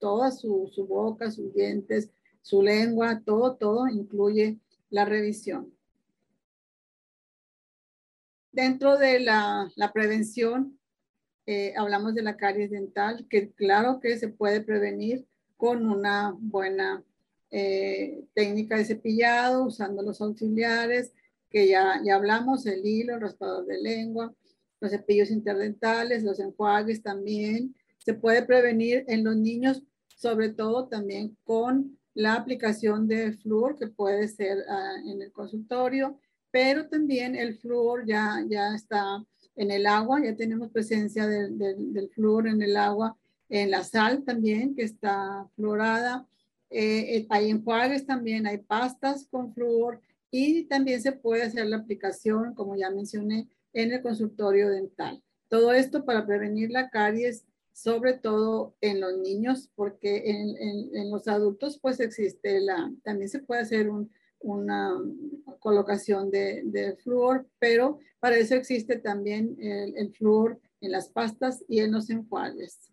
toda 0.00 0.32
su, 0.32 0.70
boca, 0.88 1.30
sus 1.30 1.54
dientes, 1.54 2.10
su 2.42 2.62
lengua, 2.62 3.22
todo, 3.24 3.54
todo 3.54 3.86
incluye 3.86 4.58
la 4.88 5.04
revisión. 5.04 5.72
Dentro 8.50 8.98
de 8.98 9.20
la, 9.20 9.70
prevención, 9.94 10.78
eh, 11.46 11.74
hablamos 11.76 12.14
de 12.14 12.22
la 12.22 12.36
caries 12.36 12.70
dental, 12.70 13.26
que 13.30 13.52
claro 13.52 14.00
que 14.00 14.18
se 14.18 14.28
puede 14.28 14.60
prevenir 14.60 15.26
con 15.56 15.88
una 15.88 16.34
buena 16.38 17.04
eh, 17.50 18.24
técnica 18.34 18.76
de 18.76 18.84
cepillado, 18.84 19.64
usando 19.64 20.02
los 20.02 20.20
auxiliares, 20.20 21.12
que 21.50 21.68
ya, 21.68 22.00
ya 22.04 22.14
hablamos, 22.14 22.66
el 22.66 22.86
hilo, 22.86 23.14
el 23.14 23.20
raspador 23.20 23.66
de 23.66 23.80
lengua, 23.80 24.34
los 24.80 24.92
cepillos 24.92 25.30
interdentales, 25.30 26.22
los 26.22 26.38
enjuagues 26.40 27.02
también. 27.02 27.74
Se 27.98 28.14
puede 28.14 28.42
prevenir 28.42 29.04
en 29.08 29.24
los 29.24 29.36
niños 29.36 29.82
sobre 30.20 30.50
todo 30.50 30.86
también 30.86 31.36
con 31.44 31.98
la 32.12 32.34
aplicación 32.34 33.08
de 33.08 33.32
flúor 33.32 33.78
que 33.78 33.86
puede 33.86 34.28
ser 34.28 34.58
ah, 34.68 34.96
en 35.06 35.22
el 35.22 35.32
consultorio, 35.32 36.20
pero 36.50 36.88
también 36.88 37.34
el 37.36 37.58
flúor 37.58 38.04
ya, 38.06 38.44
ya 38.46 38.74
está 38.74 39.24
en 39.56 39.70
el 39.70 39.86
agua, 39.86 40.22
ya 40.22 40.36
tenemos 40.36 40.70
presencia 40.70 41.26
del, 41.26 41.56
del, 41.58 42.10
flúor 42.10 42.48
en 42.48 42.60
el 42.60 42.76
agua, 42.76 43.16
en 43.48 43.70
la 43.70 43.82
sal 43.82 44.22
también 44.24 44.74
que 44.74 44.82
está 44.82 45.48
fluorada, 45.56 46.26
eh, 46.70 47.16
eh, 47.16 47.26
hay 47.30 47.50
enjuagues 47.50 48.06
también, 48.06 48.46
hay 48.46 48.58
pastas 48.58 49.26
con 49.28 49.52
flúor 49.52 50.00
y 50.30 50.64
también 50.64 51.02
se 51.02 51.12
puede 51.12 51.42
hacer 51.42 51.66
la 51.66 51.78
aplicación, 51.78 52.54
como 52.54 52.76
ya 52.76 52.90
mencioné, 52.90 53.48
en 53.72 53.92
el 53.92 54.02
consultorio 54.02 54.68
dental. 54.70 55.22
Todo 55.48 55.72
esto 55.72 56.04
para 56.04 56.26
prevenir 56.26 56.70
la 56.70 56.90
caries 56.90 57.44
sobre 57.72 58.12
todo 58.12 58.74
en 58.80 59.00
los 59.00 59.16
niños, 59.18 59.70
porque 59.74 60.22
en, 60.26 61.10
los 61.10 61.26
adultos 61.28 61.78
pues 61.80 61.98
existe 62.00 62.60
la, 62.60 62.92
también 63.02 63.28
se 63.30 63.38
puede 63.38 63.62
hacer 63.62 63.90
una 64.40 64.92
colocación 65.60 66.30
de, 66.30 66.62
de, 66.64 66.96
flúor, 66.96 67.46
pero 67.58 67.98
para 68.18 68.36
eso 68.36 68.54
existe 68.54 68.98
también 68.98 69.56
el, 69.60 69.96
el 69.96 70.12
flúor 70.12 70.60
en 70.80 70.92
las 70.92 71.08
pastas 71.08 71.64
y 71.68 71.80
en 71.80 71.92
los 71.92 72.10
enjuagues. 72.10 72.90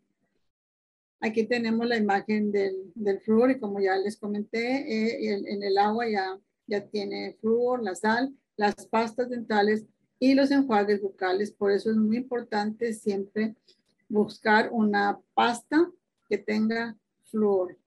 Aquí 1.20 1.46
tenemos 1.48 1.88
la 1.88 1.98
imagen 1.98 2.52
del, 2.52 2.92
del 2.94 3.20
flúor 3.22 3.52
y 3.52 3.60
como 3.60 3.80
ya 3.80 3.96
les 3.98 4.18
comenté, 4.18 4.60
eh, 4.60 5.34
en, 5.34 5.64
el 5.64 5.78
agua 5.78 6.08
ya, 6.08 6.40
ya 6.68 6.86
tiene 6.88 7.36
flúor, 7.40 7.82
la 7.82 7.96
sal, 7.96 8.36
las 8.56 8.88
pastas 8.88 9.30
dentales 9.30 9.86
y 10.20 10.36
los 10.36 10.52
enjuagues 10.52 11.02
bucales. 11.02 11.52
Por 11.52 11.72
eso 11.72 11.90
es 11.90 11.98
muy 11.98 12.18
importante 12.18 12.94
siempre 12.94 13.56
buscar 14.08 14.70
una 14.72 15.20
pasta 15.34 15.90
que 16.30 16.38
tenga 16.38 16.96
flúor. 17.26 17.78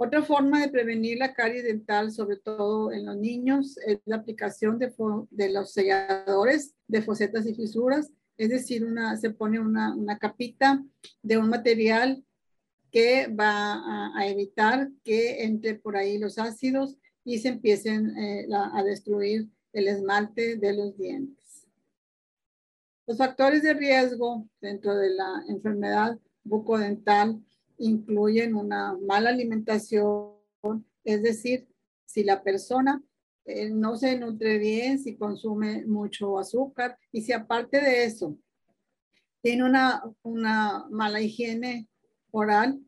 Otra 0.00 0.22
forma 0.22 0.60
de 0.60 0.68
prevenir 0.68 1.18
la 1.18 1.34
caries 1.34 1.64
dental, 1.64 2.12
sobre 2.12 2.36
todo 2.36 2.92
en 2.92 3.04
los 3.04 3.16
niños, 3.16 3.76
es 3.78 3.98
la 4.04 4.16
aplicación 4.16 4.78
de, 4.78 4.92
los 5.50 5.72
selladores 5.72 6.72
de 6.86 7.02
fosetas 7.02 7.46
y 7.46 7.54
fisuras. 7.54 8.12
Es 8.38 8.48
decir, 8.48 8.84
una, 8.84 9.16
se 9.16 9.30
pone 9.30 9.60
una, 9.60 10.18
capita 10.18 10.82
de 11.22 11.36
un 11.36 11.50
material 11.50 12.24
que 12.90 13.26
va 13.26 14.16
a, 14.16 14.26
evitar 14.26 14.88
que 15.04 15.42
entre 15.42 15.74
por 15.74 15.96
ahí 15.96 16.18
los 16.18 16.38
ácidos 16.38 16.96
y 17.24 17.38
se 17.38 17.48
empiecen 17.48 18.16
eh, 18.16 18.46
a 18.54 18.82
destruir 18.82 19.48
el 19.72 19.88
esmalte 19.88 20.56
de 20.56 20.72
los 20.72 20.96
dientes. 20.96 21.66
Los 23.06 23.18
factores 23.18 23.62
de 23.62 23.74
riesgo 23.74 24.46
dentro 24.60 24.94
de 24.94 25.10
la 25.10 25.42
enfermedad 25.48 26.18
bucodental 26.44 27.42
incluyen 27.78 28.54
una 28.54 28.96
mala 28.98 29.30
alimentación, 29.30 30.34
es 31.04 31.22
decir, 31.22 31.66
si 32.04 32.24
la 32.24 32.42
persona 32.42 33.02
eh, 33.48 33.70
no 33.70 33.96
se 33.96 34.18
nutre 34.18 34.58
bien, 34.58 34.98
si 34.98 35.16
consume 35.16 35.86
mucho 35.86 36.38
azúcar 36.38 36.98
y 37.10 37.22
si 37.22 37.32
aparte 37.32 37.80
de 37.80 38.04
eso 38.04 38.36
tiene 39.40 39.64
una, 39.64 40.02
una 40.22 40.86
mala 40.90 41.22
higiene 41.22 41.88
oral, 42.30 42.78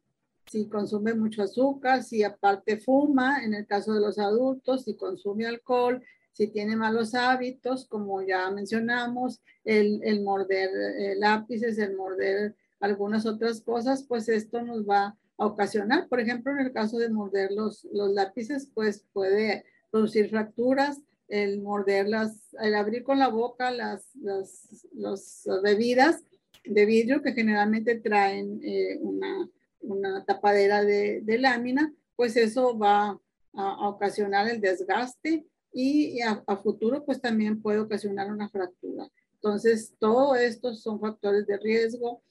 si 0.51 0.69
consume 0.69 1.15
mucho 1.15 1.43
azúcar, 1.43 2.03
si 2.03 2.23
aparte 2.23 2.77
fuma, 2.77 3.43
en 3.43 3.55
el 3.55 3.67
caso 3.67 3.95
de 3.95 4.01
los 4.01 4.19
adultos, 4.19 4.85
si 4.85 4.97
consume 4.97 5.47
alcohol, 5.47 6.05
si 6.33 6.49
tiene 6.49 6.77
malos 6.77 7.15
hábitos, 7.15 7.87
como 7.87 8.21
ya 8.21 8.51
mencionamos, 8.51 9.41
el, 9.65 10.23
morder 10.23 10.69
eh, 10.99 11.15
lápices, 11.17 11.79
el 11.79 11.97
morder 11.97 12.55
algunas 12.81 13.25
otras 13.25 13.63
cosas, 13.63 14.05
pues 14.07 14.29
esto 14.29 14.61
nos 14.61 14.87
va 14.87 15.17
a 15.39 15.47
ocasionar. 15.47 16.07
Por 16.09 16.21
ejemplo, 16.21 16.53
en 16.53 16.67
el 16.67 16.73
caso 16.73 16.99
de 16.99 17.09
morder 17.09 17.51
los, 17.53 17.87
los 17.93 18.13
lápices, 18.13 18.71
pues 18.75 19.07
puede 19.15 19.65
producir 19.91 20.31
fracturas, 20.31 21.01
el 21.29 21.61
morder 21.61 22.09
las, 22.09 22.55
el 22.61 22.75
abrir 22.75 23.05
con 23.05 23.19
la 23.19 23.29
boca 23.29 23.71
las, 23.71 24.09
las, 24.15 25.49
bebidas 25.63 26.25
de 26.65 26.87
vidrio 26.87 27.23
que 27.23 27.33
generalmente 27.33 28.01
traen 28.01 28.61
eh, 28.65 28.99
una, 29.01 29.49
una, 29.81 30.25
tapadera 30.25 30.85
de, 30.85 31.21
de, 31.23 31.39
lámina, 31.39 31.95
pues 32.17 32.37
eso 32.37 32.77
va 32.77 33.19
a 33.55 33.89
ocasionar 33.89 34.49
el 34.49 34.61
desgaste 34.61 35.47
y 35.73 36.21
a, 36.21 36.43
futuro 36.57 37.05
pues 37.05 37.21
también 37.21 37.63
puede 37.63 37.79
ocasionar 37.79 38.31
una 38.31 38.49
fractura. 38.49 39.09
Entonces, 39.35 39.95
todos 39.99 40.39
estos 40.39 40.83
son 40.83 41.01
factores 41.01 41.47
de 41.47 41.57
riesgo 41.59 42.23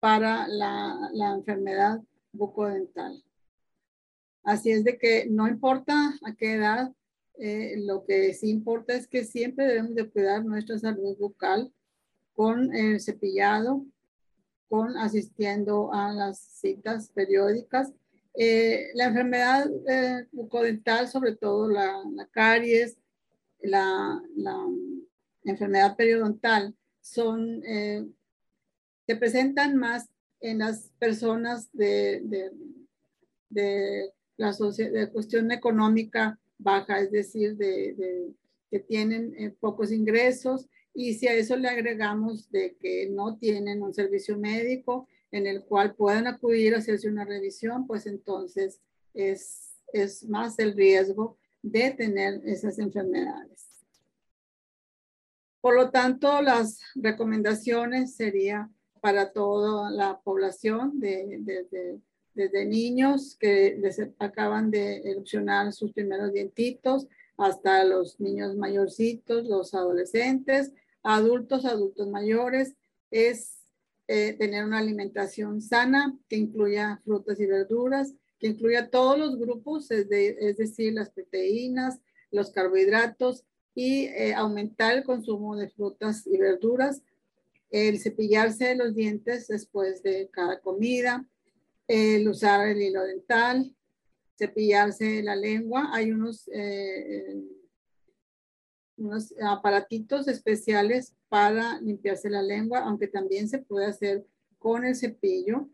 para 0.00 0.48
la, 0.48 1.10
la 1.12 1.32
enfermedad 1.32 2.00
bucodental. 2.32 3.22
Así 4.42 4.70
es 4.70 4.84
de 4.84 4.98
que 4.98 5.26
no 5.28 5.48
importa 5.48 6.14
a 6.24 6.34
qué 6.34 6.54
edad, 6.54 6.92
eh, 7.38 7.74
lo 7.78 8.04
que 8.04 8.32
sí 8.34 8.50
importa 8.50 8.94
es 8.94 9.06
que 9.06 9.24
siempre 9.24 9.66
debemos 9.66 9.94
de 9.94 10.08
cuidar 10.08 10.44
nuestra 10.44 10.78
salud 10.78 11.16
bucal 11.18 11.72
con 12.34 12.74
el 12.74 13.00
cepillado, 13.00 13.84
con 14.68 14.96
asistiendo 14.98 15.92
a 15.92 16.12
las 16.12 16.38
citas 16.38 17.10
periódicas. 17.10 17.92
Eh, 18.34 18.88
la 18.94 19.06
enfermedad 19.06 19.66
eh, 19.88 20.26
bucodental, 20.32 21.08
sobre 21.08 21.34
todo 21.36 21.68
la, 21.68 22.02
caries, 22.30 22.98
la, 23.60 24.20
enfermedad 25.44 25.96
periodontal, 25.96 26.74
son, 27.00 27.62
eh, 27.64 28.06
se 29.06 29.16
presentan 29.16 29.76
más 29.76 30.10
en 30.40 30.58
las 30.58 30.90
personas 30.98 31.70
de, 31.72 32.50
de, 33.48 34.12
la 34.36 34.52
de 34.52 35.10
cuestión 35.10 35.50
económica 35.50 36.38
baja, 36.58 37.00
es 37.00 37.10
decir, 37.10 37.56
de, 37.56 38.32
que 38.70 38.80
tienen 38.80 39.56
pocos 39.60 39.92
ingresos 39.92 40.68
y 40.94 41.14
si 41.14 41.28
a 41.28 41.34
eso 41.34 41.56
le 41.56 41.68
agregamos 41.68 42.50
de 42.50 42.76
que 42.76 43.08
no 43.10 43.36
tienen 43.36 43.82
un 43.82 43.92
servicio 43.92 44.38
médico, 44.38 45.08
en 45.30 45.46
el 45.46 45.62
cual 45.64 45.94
puedan 45.94 46.26
acudir 46.26 46.74
a 46.74 46.78
hacerse 46.78 47.08
una 47.08 47.24
revisión, 47.24 47.86
pues 47.86 48.06
entonces 48.06 48.80
es, 49.12 49.76
es 49.92 50.24
más 50.24 50.58
el 50.58 50.74
riesgo 50.74 51.36
de 51.62 51.90
tener 51.90 52.40
esas 52.46 52.78
enfermedades. 52.78 53.68
Por 55.60 55.74
lo 55.74 55.90
tanto, 55.90 56.40
las 56.42 56.80
recomendaciones 56.94 58.14
serían 58.14 58.74
para 59.00 59.32
toda 59.32 59.90
la 59.90 60.20
población 60.20 61.00
de, 61.00 62.00
desde 62.36 62.66
niños 62.66 63.36
que 63.40 63.76
les 63.80 64.00
acaban 64.18 64.70
de 64.70 64.98
erupcionar 65.10 65.72
sus 65.72 65.92
primeros 65.92 66.32
dientitos, 66.32 67.08
hasta 67.36 67.84
los 67.84 68.20
niños 68.20 68.56
mayorcitos, 68.56 69.46
los 69.46 69.74
adolescentes, 69.74 70.72
adultos, 71.02 71.64
adultos 71.64 72.08
mayores, 72.08 72.74
es 73.10 73.58
eh, 74.08 74.34
tener 74.34 74.64
una 74.64 74.78
alimentación 74.78 75.60
sana 75.60 76.16
que 76.28 76.36
incluya 76.36 77.00
frutas 77.04 77.40
y 77.40 77.46
verduras, 77.46 78.14
que 78.38 78.48
incluya 78.48 78.90
todos 78.90 79.18
los 79.18 79.38
grupos, 79.38 79.90
es, 79.90 80.08
decir, 80.08 80.92
las 80.92 81.10
proteínas, 81.10 81.98
los 82.30 82.50
carbohidratos 82.50 83.44
y 83.74 84.06
eh, 84.06 84.34
aumentar 84.34 84.96
el 84.96 85.04
consumo 85.04 85.56
de 85.56 85.70
frutas 85.70 86.26
y 86.26 86.36
verduras, 86.38 87.02
el 87.70 87.98
cepillarse 87.98 88.74
los 88.74 88.94
dientes 88.94 89.48
después 89.48 90.02
de 90.02 90.28
cada 90.30 90.60
comida, 90.60 91.26
el 91.88 92.28
usar 92.28 92.68
el 92.68 92.82
hilo 92.82 93.02
dental, 93.04 93.74
cepillarse 94.36 95.22
la 95.22 95.36
lengua. 95.36 95.90
Hay 95.92 96.10
unos, 96.10 96.48
eh, 96.52 97.42
unos 98.96 99.34
aparatitos 99.42 100.28
especiales 100.28 101.14
para 101.28 101.80
limpiarse 101.80 102.30
la 102.30 102.42
lengua, 102.42 102.80
aunque 102.80 103.08
también 103.08 103.48
se 103.48 103.58
puede 103.58 103.86
hacer 103.86 104.24
con 104.58 104.84
el 104.84 104.96
cepillo. 104.96 105.68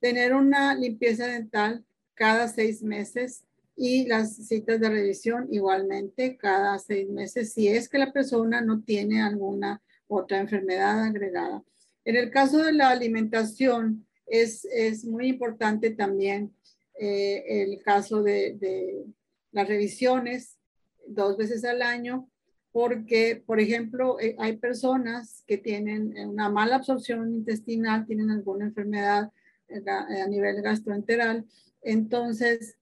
Tener 0.00 0.34
una 0.34 0.74
limpieza 0.74 1.26
dental 1.26 1.84
cada 2.14 2.48
seis 2.48 2.82
meses 2.82 3.44
y 3.76 4.06
las 4.06 4.36
citas 4.36 4.78
de 4.78 4.90
revisión 4.90 5.48
igualmente 5.50 6.36
cada 6.36 6.78
seis 6.78 7.08
meses 7.08 7.54
si 7.54 7.68
es 7.68 7.88
que 7.88 7.96
la 7.96 8.12
persona 8.12 8.60
no 8.60 8.82
tiene 8.82 9.22
alguna 9.22 9.82
otra 10.06 10.38
enfermedad 10.38 11.02
agregada. 11.02 11.62
En 12.04 12.16
el 12.16 12.30
caso 12.30 12.58
de 12.58 12.72
la 12.72 12.90
alimentación, 12.90 14.06
es, 14.30 14.64
es 14.64 15.04
muy 15.04 15.26
importante 15.26 15.90
también 15.90 16.54
eh, 16.98 17.62
el 17.62 17.82
caso 17.82 18.22
de, 18.22 18.56
de, 18.58 19.04
las 19.52 19.66
revisiones 19.66 20.58
dos 21.06 21.36
veces 21.36 21.64
al 21.64 21.82
año, 21.82 22.30
porque, 22.70 23.42
por 23.44 23.58
ejemplo, 23.58 24.20
eh, 24.20 24.36
hay 24.38 24.58
personas 24.58 25.42
que 25.46 25.58
tienen 25.58 26.14
una 26.28 26.48
mala 26.48 26.76
absorción 26.76 27.34
intestinal, 27.34 28.06
tienen 28.06 28.30
alguna 28.30 28.66
enfermedad 28.66 29.32
eh, 29.68 29.82
a 29.90 30.28
nivel 30.28 30.62
gastroenteral, 30.62 31.44
entonces 31.82 32.76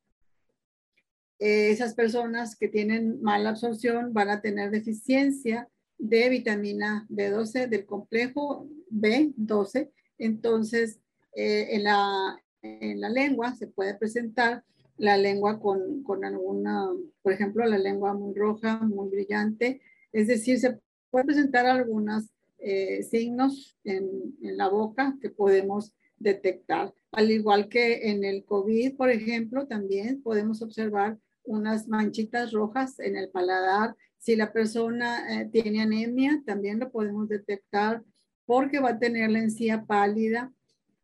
esas 1.40 1.94
personas 1.94 2.56
que 2.56 2.66
tienen 2.66 3.22
mala 3.22 3.50
absorción 3.50 4.12
van 4.12 4.28
a 4.28 4.40
tener 4.40 4.72
deficiencia 4.72 5.68
de 5.96 6.28
vitamina 6.28 7.06
B12 7.08 7.68
del 7.68 7.86
complejo 7.86 8.68
B12. 8.90 9.92
Entonces, 10.18 10.98
eh, 11.40 11.76
en, 11.76 11.84
la, 11.84 12.36
en 12.62 13.00
la 13.00 13.08
lengua 13.08 13.54
se 13.54 13.68
puede 13.68 13.94
presentar 13.94 14.64
la 14.96 15.16
lengua 15.16 15.60
con, 15.60 16.02
con, 16.02 16.24
alguna, 16.24 16.88
por 17.22 17.32
ejemplo, 17.32 17.64
la 17.64 17.78
lengua 17.78 18.12
muy 18.12 18.34
roja, 18.34 18.80
muy 18.80 19.08
brillante. 19.08 19.80
Es 20.10 20.26
decir, 20.26 20.58
se 20.58 20.80
puede 21.10 21.26
presentar 21.26 21.64
algunos 21.66 22.24
eh, 22.58 23.04
signos 23.04 23.78
en, 23.84 24.34
en, 24.42 24.56
la 24.56 24.68
boca 24.68 25.16
que 25.20 25.30
podemos 25.30 25.94
detectar. 26.16 26.92
Al 27.12 27.30
igual 27.30 27.68
que 27.68 28.10
en 28.10 28.24
el 28.24 28.44
COVID, 28.44 28.96
por 28.96 29.10
ejemplo, 29.10 29.68
también 29.68 30.20
podemos 30.20 30.60
observar 30.60 31.18
unas 31.44 31.86
manchitas 31.86 32.50
rojas 32.50 32.98
en 32.98 33.16
el 33.16 33.28
paladar. 33.30 33.94
Si 34.18 34.34
la 34.34 34.52
persona 34.52 35.40
eh, 35.40 35.48
tiene 35.52 35.82
anemia, 35.82 36.42
también 36.44 36.80
lo 36.80 36.90
podemos 36.90 37.28
detectar 37.28 38.02
porque 38.44 38.80
va 38.80 38.90
a 38.90 38.98
tener 38.98 39.30
la 39.30 39.38
encía 39.38 39.84
pálida 39.86 40.52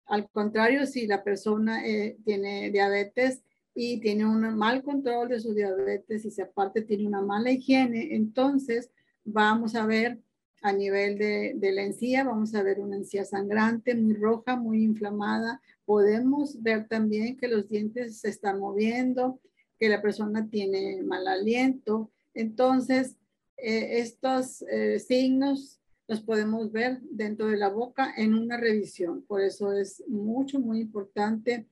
al 0.06 0.28
contrario, 0.30 0.86
si 0.86 1.06
la 1.06 1.22
persona 1.22 1.86
eh, 1.86 2.16
tiene 2.24 2.70
diabetes 2.70 3.42
y 3.74 4.00
tiene 4.00 4.26
un 4.26 4.56
mal 4.56 4.82
control 4.82 5.28
de 5.28 5.40
su 5.40 5.54
diabetes 5.54 6.24
y 6.24 6.30
si 6.30 6.40
aparte 6.42 6.82
tiene 6.82 7.06
una 7.06 7.22
mala 7.22 7.50
higiene, 7.50 8.14
entonces 8.14 8.90
vamos 9.24 9.74
a 9.74 9.86
ver 9.86 10.20
a 10.62 10.72
nivel 10.72 11.18
de, 11.18 11.54
de, 11.56 11.72
la 11.72 11.82
encía, 11.82 12.24
vamos 12.24 12.54
a 12.54 12.62
ver 12.62 12.80
una 12.80 12.96
encía 12.96 13.24
sangrante, 13.24 13.94
muy 13.94 14.14
roja, 14.14 14.56
muy 14.56 14.82
inflamada. 14.82 15.60
Podemos 15.84 16.62
ver 16.62 16.88
también 16.88 17.36
que 17.36 17.48
los 17.48 17.68
dientes 17.68 18.20
se 18.20 18.30
están 18.30 18.60
moviendo, 18.60 19.40
que 19.78 19.90
la 19.90 20.00
persona 20.00 20.48
tiene 20.48 21.02
mal 21.02 21.28
aliento. 21.28 22.10
Entonces, 22.32 23.16
eh, 23.58 23.98
estos 24.00 24.62
eh, 24.70 24.98
signos 24.98 25.80
los 26.06 26.20
podemos 26.20 26.70
ver 26.70 27.00
dentro 27.02 27.48
de 27.48 27.56
la 27.56 27.68
boca 27.68 28.12
en 28.16 28.34
una 28.34 28.56
revisión. 28.56 29.22
Por 29.22 29.40
eso 29.40 29.72
es 29.72 30.02
mucho, 30.06 30.60
muy 30.60 30.80
importante 30.80 31.66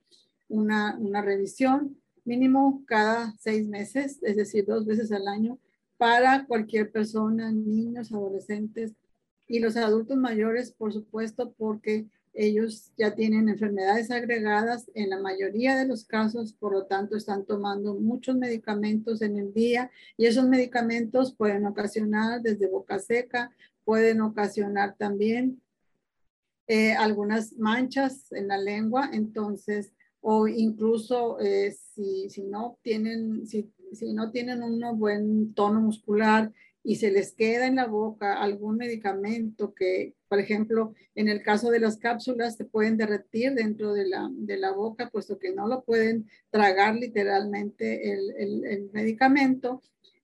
una, 0.47 0.97
una 0.99 1.21
revisión 1.21 1.97
mínimo 2.25 2.83
cada 2.85 3.35
seis 3.39 3.67
meses, 3.67 4.19
es 4.21 4.35
decir, 4.35 4.65
dos 4.65 4.85
veces 4.85 5.11
al 5.11 5.27
año 5.27 5.59
para 5.97 6.45
cualquier 6.45 6.91
persona, 6.91 7.51
niños, 7.51 8.11
adolescentes 8.11 8.93
y 9.47 9.59
los 9.59 9.77
adultos 9.77 10.17
mayores, 10.17 10.71
por 10.71 10.91
supuesto, 10.93 11.53
porque 11.57 12.07
ellos 12.33 12.91
ya 12.97 13.13
tienen 13.13 13.47
enfermedades 13.47 14.09
agregadas 14.09 14.89
en 14.95 15.11
la 15.11 15.19
mayoría 15.19 15.75
de 15.77 15.85
los 15.85 16.03
casos, 16.03 16.53
por 16.53 16.73
lo 16.73 16.85
tanto 16.85 17.15
están 17.15 17.45
tomando 17.45 17.93
muchos 17.93 18.35
medicamentos 18.35 19.21
en 19.21 19.37
el 19.37 19.53
día 19.53 19.91
y 20.17 20.25
esos 20.25 20.47
medicamentos 20.47 21.35
pueden 21.35 21.65
ocasionar 21.67 22.41
desde 22.41 22.67
boca 22.67 22.97
seca, 22.97 23.51
pueden 23.85 24.21
ocasionar 24.21 24.95
también 24.97 25.61
eh, 26.67 26.93
algunas 26.93 27.53
manchas 27.57 28.31
en 28.31 28.47
la 28.47 28.57
lengua, 28.57 29.09
entonces, 29.11 29.93
o 30.21 30.47
incluso 30.47 31.39
eh, 31.41 31.71
si, 31.71 32.29
si, 32.29 32.43
no 32.43 32.77
tienen, 32.81 33.45
si, 33.45 33.69
si 33.91 34.13
no 34.13 34.31
tienen 34.31 34.63
un 34.63 34.97
buen 34.97 35.53
tono 35.53 35.81
muscular 35.81 36.51
y 36.81 36.95
se 36.97 37.11
les 37.11 37.33
queda 37.33 37.67
en 37.67 37.75
la 37.75 37.87
boca 37.87 38.41
algún 38.41 38.77
medicamento 38.77 39.73
que, 39.73 40.15
por 40.29 40.39
ejemplo, 40.39 40.93
en 41.15 41.27
el 41.27 41.41
caso 41.41 41.69
de 41.69 41.79
las 41.79 41.97
cápsulas 41.97 42.55
se 42.55 42.65
pueden 42.65 42.97
derretir 42.97 43.53
dentro 43.53 43.93
de 43.93 44.07
la, 44.07 44.29
de 44.31 44.57
la 44.57 44.71
boca, 44.71 45.09
puesto 45.09 45.39
que 45.39 45.53
no 45.53 45.67
lo 45.67 45.83
pueden 45.83 46.29
tragar 46.49 46.95
literalmente 46.95 48.11
el, 48.11 48.31
el, 48.37 48.65
el 48.65 48.89
medicamento. 48.91 49.81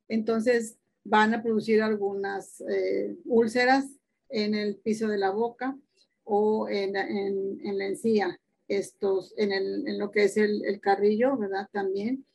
Entonces, 0.08 0.78
van 1.10 1.34
a 1.34 1.42
producir 1.42 1.82
algunas 1.82 2.62
eh, 2.62 3.16
úlceras 3.26 3.86
en 4.30 4.54
el 4.54 4.76
piso 4.78 5.08
de 5.08 5.18
la 5.18 5.32
boca 5.32 5.76
o 6.24 6.70
en, 6.70 6.96
en, 6.96 7.60
en 7.64 7.78
la 7.78 7.88
encía, 7.88 8.40
estos, 8.68 9.34
en, 9.36 9.52
el, 9.52 9.88
en, 9.88 9.98
lo 9.98 10.12
que 10.12 10.26
es 10.26 10.38
el, 10.38 10.64
el, 10.64 10.80
carrillo, 10.80 11.36
¿verdad? 11.36 11.68
También 11.72 12.26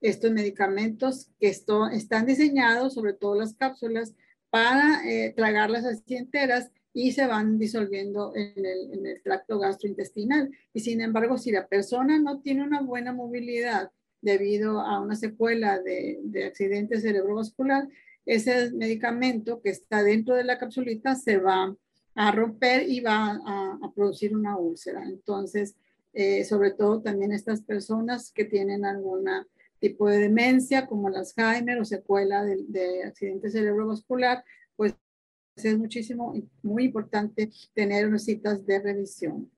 estos 0.00 0.32
medicamentos 0.32 1.28
que 1.38 1.48
esto, 1.48 1.88
están 1.88 2.24
diseñados, 2.24 2.94
sobre 2.94 3.12
todo 3.12 3.34
las 3.34 3.54
cápsulas, 3.54 4.14
para 4.48 5.06
eh, 5.06 5.34
tragarlas 5.36 5.84
así 5.84 6.16
enteras 6.16 6.70
y 6.94 7.12
se 7.12 7.26
van 7.26 7.58
disolviendo 7.58 8.32
en 8.34 8.64
el, 8.64 8.92
en 8.94 9.06
el 9.06 9.22
tracto 9.22 9.58
gastrointestinal. 9.58 10.50
Y 10.72 10.80
sin 10.80 11.02
embargo, 11.02 11.36
si 11.36 11.52
la 11.52 11.68
persona 11.68 12.18
no 12.18 12.40
tiene 12.40 12.64
una 12.64 12.80
buena 12.80 13.12
movilidad 13.12 13.90
debido 14.22 14.80
a 14.80 15.00
una 15.00 15.16
secuela 15.16 15.78
de, 15.80 16.20
de 16.22 16.44
accidente 16.44 17.00
cerebrovascular, 17.00 17.88
ese 18.24 18.72
medicamento 18.72 19.60
que 19.60 19.70
está 19.70 20.02
dentro 20.02 20.34
de 20.34 20.44
la 20.44 20.58
capsulita 20.58 21.14
se 21.14 21.38
va 21.38 21.76
a 22.14 22.32
romper 22.32 22.88
y 22.88 23.00
va 23.00 23.40
a, 23.44 23.92
producir 23.94 24.36
una 24.36 24.56
úlcera. 24.56 25.04
Entonces, 25.04 25.76
eh, 26.12 26.44
sobre 26.44 26.72
todo 26.72 27.00
también 27.00 27.32
estas 27.32 27.62
personas 27.62 28.30
que 28.32 28.44
tienen 28.44 28.84
algún 28.84 29.28
tipo 29.80 30.08
de 30.08 30.18
demencia, 30.18 30.86
como 30.86 31.08
el 31.08 31.16
Alzheimer 31.16 31.80
o 31.80 31.84
secuela 31.84 32.44
de, 32.44 32.58
de 32.68 33.04
accidente 33.04 33.50
cerebrovascular, 33.50 34.44
pues 34.76 34.94
es 35.56 35.78
muchísimo, 35.78 36.34
muy 36.62 36.84
importante 36.84 37.50
tener 37.74 38.06
unas 38.06 38.24
citas 38.24 38.64
de 38.66 38.78
revisión. 38.80 39.50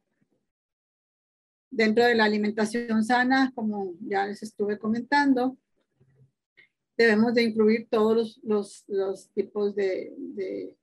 Dentro 1.70 2.04
de 2.04 2.14
la 2.14 2.24
alimentación 2.24 3.04
sana, 3.04 3.52
como 3.54 3.94
ya 4.00 4.26
les 4.26 4.42
estuve 4.42 4.78
comentando, 4.78 5.58
debemos 6.96 7.34
de 7.34 7.42
incluir 7.42 7.88
todos 7.90 8.40
los, 8.42 8.84
los, 8.86 9.28
tipos 9.30 9.74
de, 9.74 10.14
de, 10.16 10.76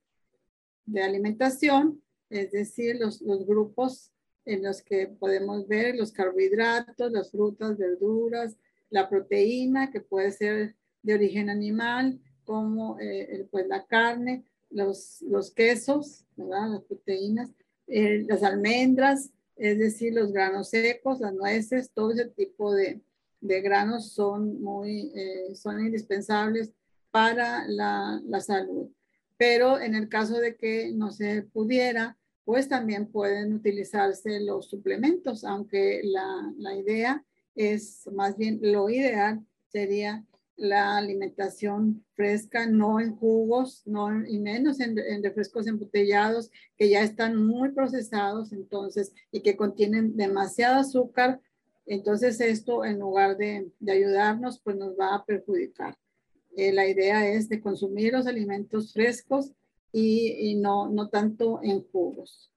de, 0.85 1.01
alimentación, 1.01 2.01
es 2.29 2.51
decir, 2.51 2.97
los, 2.99 3.21
los, 3.21 3.45
grupos 3.45 4.11
en 4.45 4.63
los 4.63 4.81
que 4.81 5.07
podemos 5.07 5.67
ver 5.67 5.95
los 5.95 6.11
carbohidratos, 6.11 7.11
las 7.11 7.31
frutas, 7.31 7.77
verduras, 7.77 8.57
la 8.89 9.09
proteína 9.09 9.91
que 9.91 10.01
puede 10.01 10.31
ser 10.31 10.75
de 11.03 11.13
origen 11.13 11.49
animal, 11.49 12.19
como 12.43 12.99
eh, 12.99 13.47
pues 13.51 13.67
la 13.67 13.85
carne, 13.85 14.43
los, 14.69 15.21
los 15.21 15.51
quesos, 15.51 16.25
¿verdad? 16.35 16.69
las 16.69 16.83
proteínas, 16.83 17.49
eh, 17.87 18.25
las 18.27 18.43
almendras, 18.43 19.31
es 19.55 19.77
decir, 19.77 20.13
los 20.13 20.31
granos 20.31 20.69
secos, 20.69 21.19
las 21.19 21.33
nueces, 21.33 21.91
todo 21.93 22.11
ese 22.11 22.25
tipo 22.25 22.73
de, 22.73 23.01
de 23.41 23.61
granos 23.61 24.13
son 24.13 24.61
muy, 24.61 25.11
eh, 25.15 25.55
son 25.55 25.85
indispensables 25.85 26.71
para 27.11 27.67
la, 27.67 28.21
la, 28.25 28.39
salud. 28.39 28.89
Pero 29.37 29.79
en 29.79 29.95
el 29.95 30.07
caso 30.07 30.39
de 30.39 30.55
que 30.55 30.91
no 30.93 31.11
se 31.11 31.41
pudiera, 31.41 32.17
pues 32.45 32.69
también 32.69 33.07
pueden 33.07 33.53
utilizarse 33.53 34.39
los 34.39 34.69
suplementos, 34.69 35.43
aunque 35.43 36.01
la, 36.03 36.53
la 36.57 36.75
idea 36.75 37.25
es 37.55 38.07
más 38.13 38.37
bien 38.37 38.59
lo 38.61 38.89
ideal 38.89 39.45
sería 39.67 40.25
la 40.61 40.97
alimentación 40.97 42.05
fresca, 42.13 42.67
no 42.67 42.99
en 42.99 43.15
jugos, 43.15 43.81
no 43.87 44.23
y 44.27 44.37
menos 44.37 44.79
en, 44.79 44.95
refrescos 45.23 45.65
embotellados 45.65 46.51
que 46.77 46.87
ya 46.87 47.01
están 47.01 47.35
muy 47.35 47.71
procesados, 47.71 48.51
entonces, 48.51 49.11
y 49.31 49.41
que 49.41 49.57
contienen 49.57 50.15
demasiado 50.15 50.79
azúcar. 50.79 51.41
Entonces, 51.85 52.39
esto 52.39 52.85
en 52.85 52.99
lugar 52.99 53.37
de, 53.37 53.71
ayudarnos, 53.87 54.61
pues 54.61 54.75
nos 54.77 54.97
va 54.97 55.15
a 55.15 55.25
perjudicar. 55.25 55.97
Eh, 56.55 56.71
la 56.71 56.87
idea 56.87 57.27
es 57.27 57.49
de 57.49 57.61
consumir 57.61 58.13
los 58.13 58.27
alimentos 58.27 58.93
frescos 58.93 59.51
y, 59.91 60.55
no, 60.55 60.89
no 60.89 61.09
tanto 61.09 61.59
en 61.63 61.83
jugos. 61.91 62.51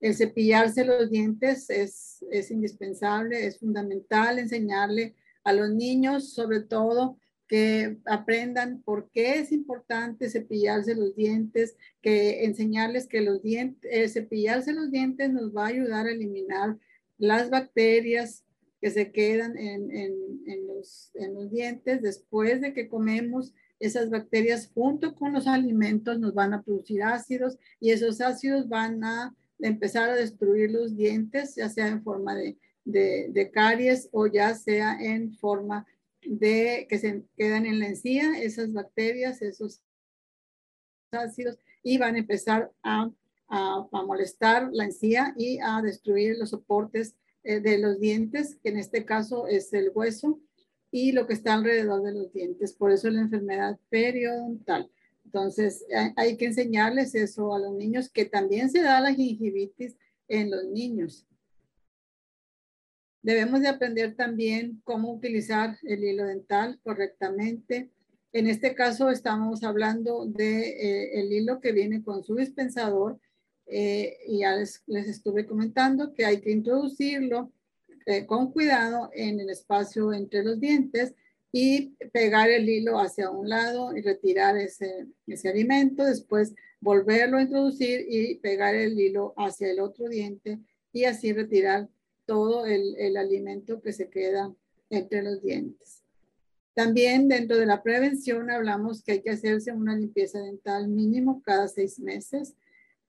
El 0.00 0.14
cepillarse 0.14 0.84
los 0.84 1.10
dientes 1.10 1.70
es, 1.70 2.24
es 2.30 2.50
indispensable, 2.50 3.46
es 3.46 3.58
fundamental 3.58 4.38
enseñarle 4.38 5.16
a 5.42 5.52
los 5.52 5.70
niños, 5.70 6.32
sobre 6.32 6.60
todo, 6.60 7.18
que 7.48 7.96
aprendan 8.04 8.82
por 8.82 9.10
qué 9.10 9.40
es 9.40 9.50
importante 9.52 10.28
cepillarse 10.28 10.94
los 10.94 11.16
dientes, 11.16 11.76
que 12.02 12.44
enseñarles 12.44 13.08
que 13.08 13.22
los 13.22 13.42
dientes, 13.42 13.90
eh, 13.90 14.08
cepillarse 14.08 14.74
los 14.74 14.90
dientes 14.90 15.30
nos 15.32 15.56
va 15.56 15.64
a 15.64 15.68
ayudar 15.68 16.06
a 16.06 16.12
eliminar 16.12 16.78
las 17.18 17.50
bacterias 17.50 18.44
que 18.80 18.90
se 18.90 19.10
quedan 19.12 19.58
en, 19.58 19.90
en, 19.90 20.66
los, 20.66 21.10
en 21.14 21.34
los 21.34 21.50
dientes 21.50 22.00
después 22.00 22.60
de 22.60 22.72
que 22.72 22.88
comemos. 22.88 23.52
Esas 23.80 24.10
bacterias 24.10 24.70
junto 24.74 25.14
con 25.14 25.32
los 25.32 25.46
alimentos 25.46 26.18
nos 26.18 26.34
van 26.34 26.52
a 26.52 26.62
producir 26.62 27.02
ácidos 27.02 27.58
y 27.78 27.90
esos 27.90 28.20
ácidos 28.20 28.68
van 28.68 29.04
a 29.04 29.36
empezar 29.60 30.10
a 30.10 30.14
destruir 30.14 30.70
los 30.70 30.96
dientes, 30.96 31.54
ya 31.56 31.68
sea 31.68 31.88
en 31.88 32.02
forma 32.02 32.34
de 32.34 32.56
de, 32.88 33.50
caries 33.52 34.08
o 34.12 34.26
ya 34.26 34.54
sea 34.54 34.98
en 35.00 35.34
forma 35.34 35.86
de 36.22 36.86
que 36.88 36.98
se 36.98 37.22
quedan 37.36 37.66
en 37.66 37.78
la 37.78 37.86
encía, 37.86 38.38
esas 38.40 38.72
bacterias, 38.72 39.42
esos 39.42 39.82
ácidos, 41.12 41.58
y 41.82 41.98
van 41.98 42.16
a 42.16 42.18
empezar 42.18 42.72
a, 42.82 43.10
molestar 43.48 44.70
la 44.72 44.84
encía 44.84 45.34
y 45.36 45.58
a 45.60 45.80
destruir 45.82 46.36
los 46.38 46.50
soportes 46.50 47.16
eh, 47.44 47.60
de 47.60 47.78
los 47.78 47.98
dientes, 47.98 48.58
que 48.62 48.70
en 48.70 48.78
este 48.78 49.04
caso 49.04 49.46
es 49.46 49.72
el 49.72 49.90
hueso 49.94 50.40
y 50.90 51.12
lo 51.12 51.26
que 51.26 51.34
está 51.34 51.54
alrededor 51.54 52.02
de 52.02 52.12
los 52.12 52.32
dientes. 52.32 52.72
Por 52.72 52.92
eso 52.92 53.10
la 53.10 53.20
enfermedad 53.20 53.78
periodontal. 53.88 54.90
Entonces, 55.24 55.84
hay 56.16 56.38
que 56.38 56.46
enseñarles 56.46 57.14
eso 57.14 57.54
a 57.54 57.58
los 57.58 57.74
niños, 57.74 58.08
que 58.08 58.24
también 58.24 58.70
se 58.70 58.80
da 58.80 58.98
la 58.98 59.12
gingivitis 59.12 59.94
en 60.26 60.50
los 60.50 60.64
niños. 60.64 61.26
Debemos 63.20 63.60
de 63.60 63.68
aprender 63.68 64.14
también 64.14 64.80
cómo 64.84 65.12
utilizar 65.12 65.76
el 65.82 66.02
hilo 66.02 66.24
dental 66.24 66.80
correctamente. 66.82 67.90
En 68.32 68.46
este 68.46 68.74
caso 68.74 69.10
estamos 69.10 69.64
hablando 69.64 70.24
de 70.24 71.18
eh, 71.18 71.26
hilo 71.30 71.60
que 71.60 71.72
viene 71.72 72.02
con 72.02 72.24
su 72.24 72.36
dispensador 72.36 73.20
eh, 73.68 74.18
y 74.26 74.40
ya 74.40 74.56
les, 74.56 74.82
estuve 74.86 75.46
comentando 75.46 76.12
que 76.14 76.24
hay 76.24 76.40
que 76.40 76.50
introducirlo 76.50 77.52
eh, 78.06 78.26
con 78.26 78.50
cuidado 78.52 79.10
en 79.12 79.40
el 79.40 79.50
espacio 79.50 80.12
entre 80.12 80.42
los 80.42 80.58
dientes 80.58 81.14
y 81.52 81.90
pegar 82.12 82.50
el 82.50 82.68
hilo 82.68 82.98
hacia 82.98 83.30
un 83.30 83.48
lado 83.48 83.96
y 83.96 84.02
retirar 84.02 84.56
ese, 84.56 85.06
ese 85.26 85.48
alimento, 85.48 86.04
después 86.04 86.54
volverlo 86.80 87.38
a 87.38 87.42
introducir 87.42 88.06
y 88.08 88.36
pegar 88.36 88.74
el 88.74 88.98
hilo 88.98 89.34
hacia 89.36 89.70
el 89.70 89.80
otro 89.80 90.08
diente 90.08 90.58
y 90.92 91.04
así 91.04 91.32
retirar 91.32 91.88
todo 92.26 92.66
el, 92.66 93.16
alimento 93.16 93.80
que 93.80 93.92
se 93.92 94.10
queda 94.10 94.54
entre 94.90 95.22
los 95.22 95.42
dientes. 95.42 96.02
También 96.74 97.26
dentro 97.26 97.56
de 97.56 97.66
la 97.66 97.82
prevención 97.82 98.50
hablamos 98.50 99.02
que 99.02 99.12
hay 99.12 99.22
que 99.22 99.30
hacerse 99.30 99.72
una 99.72 99.96
limpieza 99.96 100.38
dental 100.38 100.88
mínimo 100.88 101.42
cada 101.42 101.68
seis 101.68 101.98
meses 101.98 102.54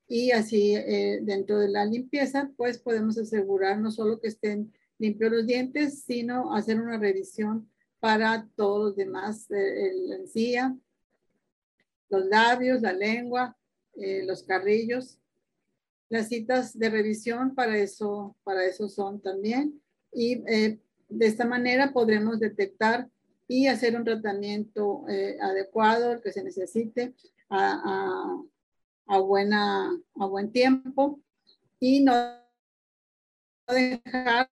y 0.09 0.31
así 0.31 0.75
eh, 0.75 1.19
dentro 1.21 1.59
de 1.59 1.69
la 1.69 1.85
limpieza 1.85 2.51
pues 2.57 2.77
podemos 2.79 3.17
asegurar 3.17 3.79
no 3.79 3.91
solo 3.91 4.19
que 4.19 4.27
estén 4.27 4.73
limpios 4.97 5.31
los 5.31 5.45
dientes, 5.45 6.03
sino 6.03 6.53
hacer 6.53 6.81
una 6.81 6.97
revisión 6.97 7.69
para 8.01 8.49
todos 8.57 8.87
los 8.87 8.95
demás, 8.97 9.49
eh, 9.51 9.93
encía, 10.19 10.75
los 12.09 12.25
labios, 12.25 12.81
la 12.81 12.91
lengua, 12.91 13.55
eh, 13.95 14.23
los 14.25 14.43
carrillos 14.43 15.19
las 16.09 16.27
citas 16.27 16.77
de 16.77 16.89
revisión 16.89 17.55
para 17.55 17.77
eso, 17.77 18.35
para 18.43 18.65
eso 18.65 18.89
son 18.89 19.21
también. 19.21 19.79
Y 20.11 20.43
eh, 20.51 20.79
de 21.07 21.25
esta 21.25 21.45
manera 21.45 21.93
podremos 21.93 22.39
detectar 22.39 23.07
y 23.47 23.67
hacer 23.67 23.95
un 23.95 24.03
tratamiento 24.03 25.05
eh, 25.07 25.37
adecuado 25.39 26.19
que 26.21 26.31
se 26.31 26.43
necesite 26.43 27.13
a, 27.49 28.41
buena, 29.17 29.89
a 30.15 30.25
buen 30.27 30.51
tiempo 30.51 31.19
y 31.79 32.03
no 32.03 32.13
dejar 33.67 34.49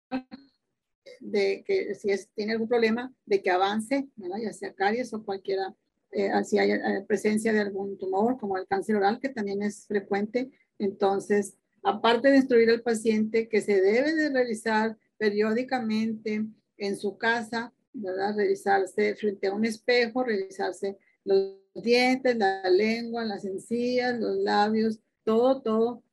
de 1.19 1.63
que 1.65 1.95
si 1.95 2.09
es, 2.09 2.29
tiene 2.29 2.53
algún 2.53 2.67
problema 2.67 3.13
de 3.25 3.41
que 3.41 3.51
avance, 3.51 4.07
ya 4.15 4.53
sea 4.53 4.73
caries 4.73 5.13
o 5.13 5.23
cualquiera, 5.23 5.75
eh, 6.11 6.31
si 6.43 6.57
hay 6.57 6.71
presencia 7.07 7.53
de 7.53 7.59
algún 7.59 7.97
tumor 7.97 8.37
como 8.39 8.57
el 8.57 8.67
cáncer 8.67 8.95
oral 8.95 9.19
que 9.19 9.29
también 9.29 9.61
es 9.61 9.85
frecuente, 9.87 10.51
entonces, 10.79 11.55
aparte 11.83 12.29
de 12.29 12.37
instruir 12.37 12.69
al 12.69 12.81
paciente 12.81 13.49
que 13.49 13.61
se 13.61 13.81
debe 13.81 14.13
de 14.15 14.29
revisar 14.29 14.97
periódicamente 15.17 16.45
en 16.77 16.97
su 16.97 17.17
casa, 17.17 17.73
¿verdad? 17.93 18.35
Revisarse 18.35 19.15
frente 19.15 19.47
a 19.47 19.53
un 19.53 19.65
espejo, 19.65 20.23
revisarse 20.23 20.97
los 21.23 21.55
dientes, 21.83 22.37
la 22.37 22.69
lengua, 22.69 23.25
las 23.25 23.45
encías, 23.45 24.19
los 24.19 24.37
labios, 24.37 24.99
todo, 25.23 25.61
todo, 25.61 26.03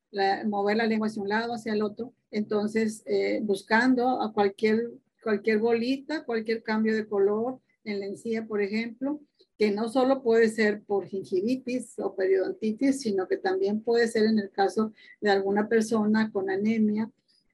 mover 0.47 0.77
la 0.77 0.87
lengua 0.87 1.09
hacia 1.09 1.23
un 1.23 1.29
lado, 1.29 1.55
hacia 1.55 1.73
el 1.73 1.83
otro. 1.83 2.13
Entonces, 2.31 3.03
eh, 3.07 3.41
buscando 3.43 4.23
a 4.23 4.33
cualquier, 4.33 4.91
cualquier 5.23 5.59
bolita, 5.59 6.25
cualquier 6.25 6.63
cambio 6.63 6.95
de 6.95 7.07
color 7.07 7.61
en 7.85 8.01
la 8.01 8.07
encía, 8.07 8.47
por 8.47 8.63
ejemplo, 8.63 9.21
que 9.59 9.71
no 9.71 9.89
solo 9.89 10.23
puede 10.23 10.49
ser 10.49 10.83
por 10.83 11.07
gingivitis 11.07 11.99
o 11.99 12.15
periodontitis, 12.17 13.01
sino 13.01 13.29
que 13.29 13.37
también 13.37 13.83
puede 13.83 14.09
ser 14.09 14.25
en 14.25 14.39
el 14.39 14.51
caso 14.51 14.93
de 15.21 15.31
alguna 15.31 15.69
persona 15.69 16.31
con 16.33 16.51
anemia 16.51 17.11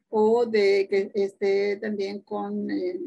o 0.09 0.47
de 0.47 0.87
que 0.91 1.11
esté 1.15 1.77
también 1.77 2.21
con 2.21 2.71
eh, 2.71 2.99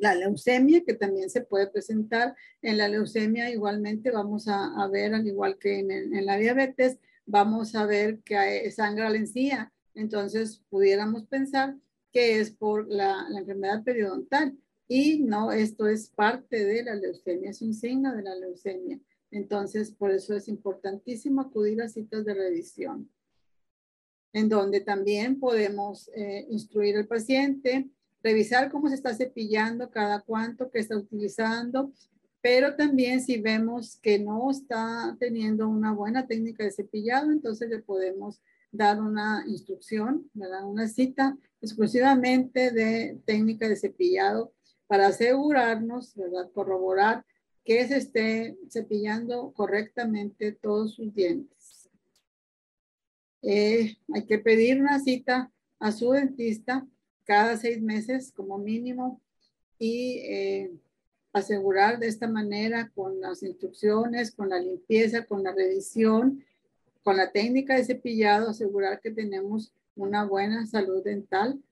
la 0.00 0.14
leucemia, 0.14 0.82
que 0.84 0.94
también 0.94 1.30
se 1.30 1.42
puede 1.42 1.68
presentar. 1.68 2.34
En 2.62 2.78
la 2.78 2.88
leucemia 2.88 3.50
igualmente 3.50 4.10
vamos 4.10 4.48
a, 4.48 4.88
ver, 4.88 5.14
al 5.14 5.26
igual 5.26 5.58
que 5.58 5.78
en, 5.80 6.26
la 6.26 6.38
diabetes, 6.38 6.98
vamos 7.26 7.74
a 7.74 7.86
ver 7.86 8.20
que 8.20 8.36
hay 8.36 8.70
sangra 8.70 9.10
la 9.10 9.18
encía. 9.18 9.72
Entonces, 9.94 10.62
pudiéramos 10.70 11.26
pensar 11.26 11.76
que 12.12 12.40
es 12.40 12.50
por 12.50 12.88
la 12.88 13.26
enfermedad 13.36 13.84
periodontal 13.84 14.56
y 14.88 15.20
no, 15.20 15.52
esto 15.52 15.86
es 15.86 16.08
parte 16.08 16.64
de 16.64 16.82
la 16.82 16.94
leucemia, 16.94 17.50
es 17.50 17.62
un 17.62 17.74
signo 17.74 18.16
de 18.16 18.22
la 18.22 18.34
leucemia. 18.34 18.98
Entonces, 19.30 19.92
por 19.92 20.10
eso 20.10 20.34
es 20.34 20.48
importantísimo 20.48 21.42
acudir 21.42 21.80
a 21.82 21.88
citas 21.88 22.24
de 22.24 22.34
revisión, 22.34 23.08
en 24.32 24.48
donde 24.48 24.80
también 24.80 25.38
podemos 25.38 26.10
eh, 26.14 26.46
instruir 26.50 26.96
al 26.96 27.06
paciente, 27.06 27.88
revisar 28.22 28.70
cómo 28.70 28.88
se 28.88 28.94
está 28.94 29.14
cepillando, 29.14 29.90
cada 29.90 30.20
cuánto 30.20 30.70
que 30.70 30.78
está 30.78 30.96
utilizando, 30.96 31.92
pero 32.42 32.74
también 32.76 33.20
si 33.20 33.40
vemos 33.40 33.98
que 34.00 34.18
no 34.18 34.50
está 34.50 35.16
teniendo 35.18 35.68
una 35.68 35.92
buena 35.92 36.26
técnica 36.26 36.64
de 36.64 36.70
cepillado, 36.70 37.30
entonces 37.30 37.68
le 37.68 37.80
podemos 37.80 38.40
dar 38.72 39.00
una 39.00 39.44
instrucción, 39.46 40.30
¿verdad? 40.32 40.64
una 40.64 40.88
cita 40.88 41.36
exclusivamente 41.60 42.70
de 42.70 43.20
técnica 43.26 43.68
de 43.68 43.76
cepillado 43.76 44.52
para 44.86 45.08
asegurarnos, 45.08 46.14
¿verdad? 46.16 46.50
Corroborar 46.52 47.24
que 47.64 47.86
se 47.86 47.98
esté 47.98 48.56
cepillando 48.70 49.52
correctamente 49.52 50.52
todos 50.52 50.94
sus 50.94 51.14
dientes. 51.14 51.90
Eh, 53.42 53.96
hay 54.12 54.26
que 54.26 54.38
pedir 54.38 54.80
una 54.80 54.98
cita 54.98 55.52
a 55.78 55.92
su 55.92 56.10
dentista 56.10 56.86
cada 57.30 57.56
seis 57.56 57.80
meses 57.80 58.32
como 58.32 58.58
mínimo 58.58 59.20
y 59.78 60.18
eh, 60.24 60.72
asegurar 61.32 62.00
de 62.00 62.08
esta 62.08 62.26
manera 62.26 62.90
con 62.92 63.20
las 63.20 63.44
instrucciones, 63.44 64.32
con 64.32 64.48
la 64.48 64.58
limpieza, 64.58 65.24
con 65.26 65.44
la 65.44 65.54
revisión, 65.54 66.44
con 67.04 67.16
la 67.16 67.30
técnica 67.30 67.76
de 67.76 67.84
cepillado, 67.84 68.50
asegurar 68.50 69.00
que 69.00 69.12
tenemos 69.12 69.72
una 69.94 70.24
buena 70.24 70.66
salud 70.66 71.04
dental 71.04 71.62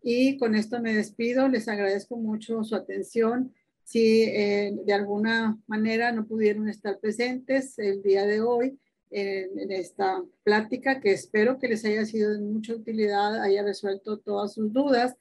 y 0.00 0.38
con 0.38 0.54
esto 0.54 0.80
me 0.80 0.94
despido. 0.94 1.48
Les 1.48 1.66
agradezco 1.66 2.16
mucho 2.16 2.62
su 2.62 2.76
atención. 2.76 3.52
Si 3.82 4.22
eh, 4.22 4.78
de 4.86 4.92
alguna 4.92 5.58
manera 5.66 6.12
no 6.12 6.24
pudieron 6.24 6.68
estar 6.68 7.00
presentes 7.00 7.76
el 7.80 8.00
día 8.00 8.26
de 8.26 8.42
hoy, 8.42 8.78
en, 9.10 9.70
esta 9.70 10.22
plática 10.44 11.00
que 11.00 11.12
espero 11.12 11.58
que 11.58 11.68
les 11.68 11.84
haya 11.84 12.04
sido 12.04 12.32
de 12.32 12.40
mucha 12.40 12.74
utilidad, 12.74 13.42
haya 13.42 13.62
resuelto 13.62 14.18
todas 14.18 14.54
sus 14.54 14.72
dudas. 14.72 15.16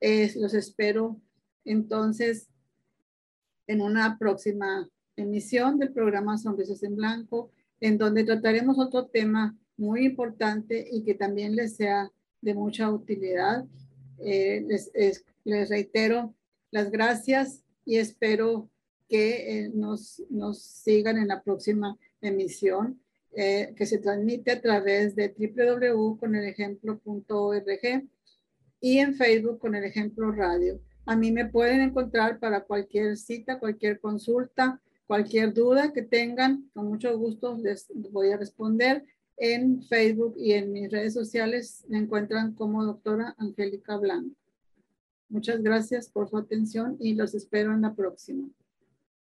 los 0.00 0.54
espero 0.54 1.20
entonces 1.64 2.48
en 3.66 3.82
una 3.82 4.18
próxima 4.18 4.88
emisión 5.16 5.78
del 5.78 5.92
programa 5.92 6.38
Sonrisas 6.38 6.82
en 6.82 6.96
Blanco, 6.96 7.50
en 7.80 7.98
donde 7.98 8.24
trataremos 8.24 8.78
otro 8.78 9.06
tema 9.06 9.56
muy 9.76 10.06
importante 10.06 10.88
y 10.90 11.02
que 11.02 11.14
también 11.14 11.54
les 11.54 11.76
sea 11.76 12.10
de 12.40 12.54
mucha 12.54 12.90
utilidad. 12.90 13.64
Eh, 14.18 14.64
les, 14.66 14.90
les, 15.44 15.68
reitero 15.68 16.34
las 16.70 16.90
gracias 16.90 17.62
y 17.84 17.96
espero 17.96 18.68
que 19.08 19.64
eh, 19.64 19.70
nos, 19.72 20.22
nos 20.28 20.60
sigan 20.60 21.18
en 21.18 21.28
la 21.28 21.42
próxima 21.42 21.96
emisión. 22.20 23.00
Eh, 23.36 23.74
que 23.76 23.86
se 23.86 23.98
transmite 23.98 24.50
a 24.50 24.60
través 24.60 25.14
de 25.14 25.28
www.conelejemplo.org 25.28 28.08
y 28.80 28.98
en 28.98 29.14
Facebook 29.14 29.58
con 29.58 29.74
el 29.74 29.84
ejemplo 29.84 30.32
radio. 30.32 30.80
A 31.04 31.14
mí 31.14 31.30
me 31.30 31.44
pueden 31.44 31.82
encontrar 31.82 32.38
para 32.38 32.64
cualquier 32.64 33.16
cita, 33.16 33.58
cualquier 33.58 34.00
consulta, 34.00 34.80
cualquier 35.06 35.52
duda 35.52 35.92
que 35.92 36.02
tengan. 36.02 36.70
Con 36.74 36.88
mucho 36.88 37.16
gusto 37.18 37.56
les 37.62 37.86
voy 38.10 38.30
a 38.30 38.38
responder. 38.38 39.04
En 39.36 39.82
Facebook 39.82 40.34
y 40.36 40.52
en 40.52 40.72
mis 40.72 40.90
redes 40.90 41.14
sociales 41.14 41.84
me 41.88 41.98
encuentran 41.98 42.54
como 42.54 42.84
doctora 42.84 43.34
Angélica 43.38 43.96
Blanco. 43.98 44.34
Muchas 45.28 45.62
gracias 45.62 46.08
por 46.08 46.28
su 46.28 46.38
atención 46.38 46.96
y 46.98 47.14
los 47.14 47.34
espero 47.34 47.72
en 47.72 47.82
la 47.82 47.94
próxima. 47.94 48.48